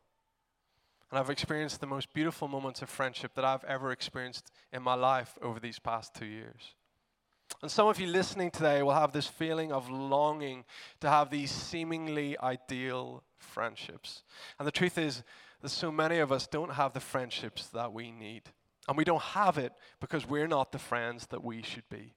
And 1.10 1.20
I've 1.20 1.30
experienced 1.30 1.80
the 1.80 1.88
most 1.88 2.14
beautiful 2.14 2.48
moments 2.48 2.82
of 2.82 2.90
friendship 2.90 3.34
that 3.36 3.46
I've 3.46 3.64
ever 3.64 3.92
experienced 3.92 4.52
in 4.74 4.84
my 4.84 4.94
life 4.94 5.38
over 5.42 5.60
these 5.60 5.80
past 5.80 6.14
two 6.14 6.26
years. 6.26 6.76
And 7.62 7.72
some 7.72 7.88
of 7.88 8.00
you 8.00 8.08
listening 8.08 8.52
today 8.52 8.84
will 8.84 8.94
have 8.94 9.14
this 9.14 9.28
feeling 9.28 9.72
of 9.72 9.90
longing 9.90 10.66
to 11.00 11.10
have 11.10 11.30
these 11.30 11.50
seemingly 11.50 12.38
ideal 12.40 13.24
friendships. 13.40 14.24
And 14.60 14.68
the 14.68 14.72
truth 14.72 14.98
is 14.98 15.24
that 15.62 15.70
so 15.70 15.92
many 15.92 16.20
of 16.20 16.32
us 16.32 16.46
don't 16.46 16.74
have 16.74 16.94
the 16.94 17.00
friendships 17.00 17.68
that 17.68 17.94
we 17.94 18.12
need. 18.12 18.44
And 18.88 18.98
we 18.98 19.04
don't 19.04 19.22
have 19.22 19.58
it 19.58 19.74
because 20.00 20.28
we're 20.28 20.48
not 20.48 20.72
the 20.72 20.80
friends 20.80 21.28
that 21.28 21.44
we 21.44 21.62
should 21.62 21.88
be. 21.90 22.14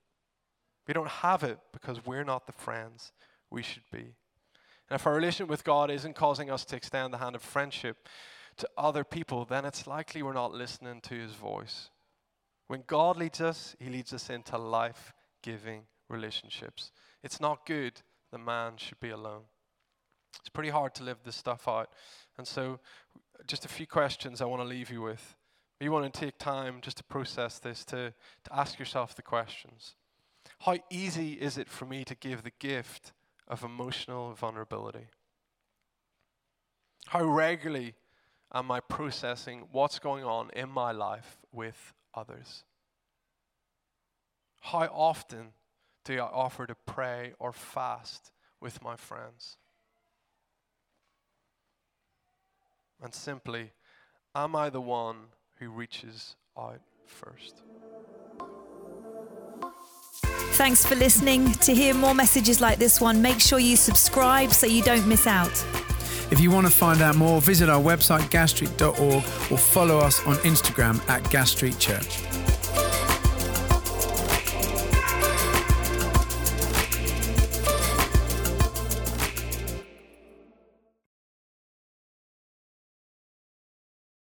We 0.87 0.95
don't 0.95 1.09
have 1.09 1.43
it 1.45 1.59
because 1.73 2.05
we're 2.05 2.25
not 2.25 2.47
the 2.47 2.53
friends 2.53 3.13
we 3.51 3.63
should 3.63 3.89
be. 3.93 4.15
And 4.89 4.99
if 4.99 5.07
our 5.07 5.15
relationship 5.15 5.49
with 5.49 5.65
God 5.65 5.91
isn't 5.91 6.17
causing 6.17 6.51
us 6.51 6.65
to 6.67 6.77
extend 6.77 7.15
the 7.15 7.19
hand 7.19 7.37
of 7.37 7.43
friendship, 7.43 8.09
to 8.61 8.69
other 8.77 9.05
people, 9.05 9.45
then 9.45 9.65
it's 9.65 9.87
likely 9.87 10.23
we're 10.23 10.33
not 10.33 10.53
listening 10.53 11.01
to 11.03 11.15
his 11.15 11.33
voice. 11.33 11.91
When 12.69 12.85
God 12.87 13.17
leads 13.17 13.41
us, 13.41 13.75
he 13.79 13.91
leads 13.91 14.13
us 14.13 14.31
into 14.31 14.57
life 14.57 15.13
giving 15.43 15.83
relationships. 16.09 16.93
It's 17.23 17.41
not 17.41 17.67
good 17.67 18.03
the 18.31 18.39
man 18.39 18.77
should 18.77 19.01
be 19.01 19.11
alone. 19.11 19.43
It's 20.39 20.51
pretty 20.51 20.71
hard 20.71 20.95
to 20.97 21.03
live 21.03 21.19
this 21.25 21.37
stuff 21.37 21.67
out. 21.67 21.91
And 22.39 22.47
so, 22.47 22.79
just 23.47 23.65
a 23.65 23.69
few 23.69 23.87
questions 23.87 24.41
I 24.41 24.45
want 24.45 24.63
to 24.63 24.69
leave 24.69 24.91
you 24.91 25.03
with. 25.03 25.35
You 25.81 25.91
want 25.91 26.13
to 26.13 26.21
take 26.21 26.39
time 26.39 26.81
just 26.83 26.99
to 26.99 27.05
process 27.05 27.59
this, 27.59 27.85
to, 27.87 28.13
to 28.45 28.55
ask 28.55 28.79
yourself 28.79 29.17
the 29.17 29.23
questions. 29.23 29.95
How 30.61 30.77
easy 30.91 31.33
is 31.33 31.57
it 31.57 31.71
for 31.71 31.87
me 31.87 32.05
to 32.05 32.15
give 32.15 32.43
the 32.43 32.53
gift 32.59 33.13
of 33.49 33.65
emotional 33.65 34.35
vulnerability? 34.35 35.07
How 37.07 37.25
regularly 37.25 37.95
am 38.53 38.71
I 38.71 38.81
processing 38.81 39.65
what's 39.73 39.99
going 39.99 40.25
on 40.25 40.51
in 40.55 40.69
my 40.69 40.93
life 40.93 41.39
with 41.53 41.93
others? 42.15 42.65
How 44.61 44.85
often 44.93 45.53
do 46.05 46.19
I 46.19 46.27
offer 46.27 46.67
to 46.67 46.75
pray 46.87 47.33
or 47.39 47.53
fast 47.53 48.31
with 48.61 48.83
my 48.83 48.97
friends? 48.97 49.57
And 53.03 53.15
simply, 53.15 53.71
am 54.35 54.55
I 54.55 54.69
the 54.69 54.81
one 54.81 55.17
who 55.59 55.71
reaches 55.71 56.37
out 56.59 56.81
first? 57.07 57.63
Thanks 60.55 60.85
for 60.85 60.95
listening. 60.95 61.53
To 61.53 61.75
hear 61.75 61.95
more 61.95 62.15
messages 62.15 62.61
like 62.61 62.79
this 62.79 63.01
one, 63.01 63.23
make 63.23 63.41
sure 63.41 63.59
you 63.59 63.77
subscribe 63.77 64.53
so 64.53 64.67
you 64.67 64.83
don't 64.83 65.07
miss 65.07 65.27
out. 65.27 65.65
If 66.31 66.41
you 66.41 66.51
want 66.51 66.67
to 66.67 66.73
find 66.73 67.03
out 67.03 67.17
more, 67.17 67.41
visit 67.41 67.69
our 67.69 67.83
website, 67.83 68.31
gasstreet.org, 68.31 69.25
or 69.53 69.59
follow 69.59 69.99
us 69.99 70.25
on 70.27 70.37
Instagram 70.37 71.01
at 71.09 71.29
Gas 71.31 71.51
Street 71.51 71.79
Church. 71.79 72.30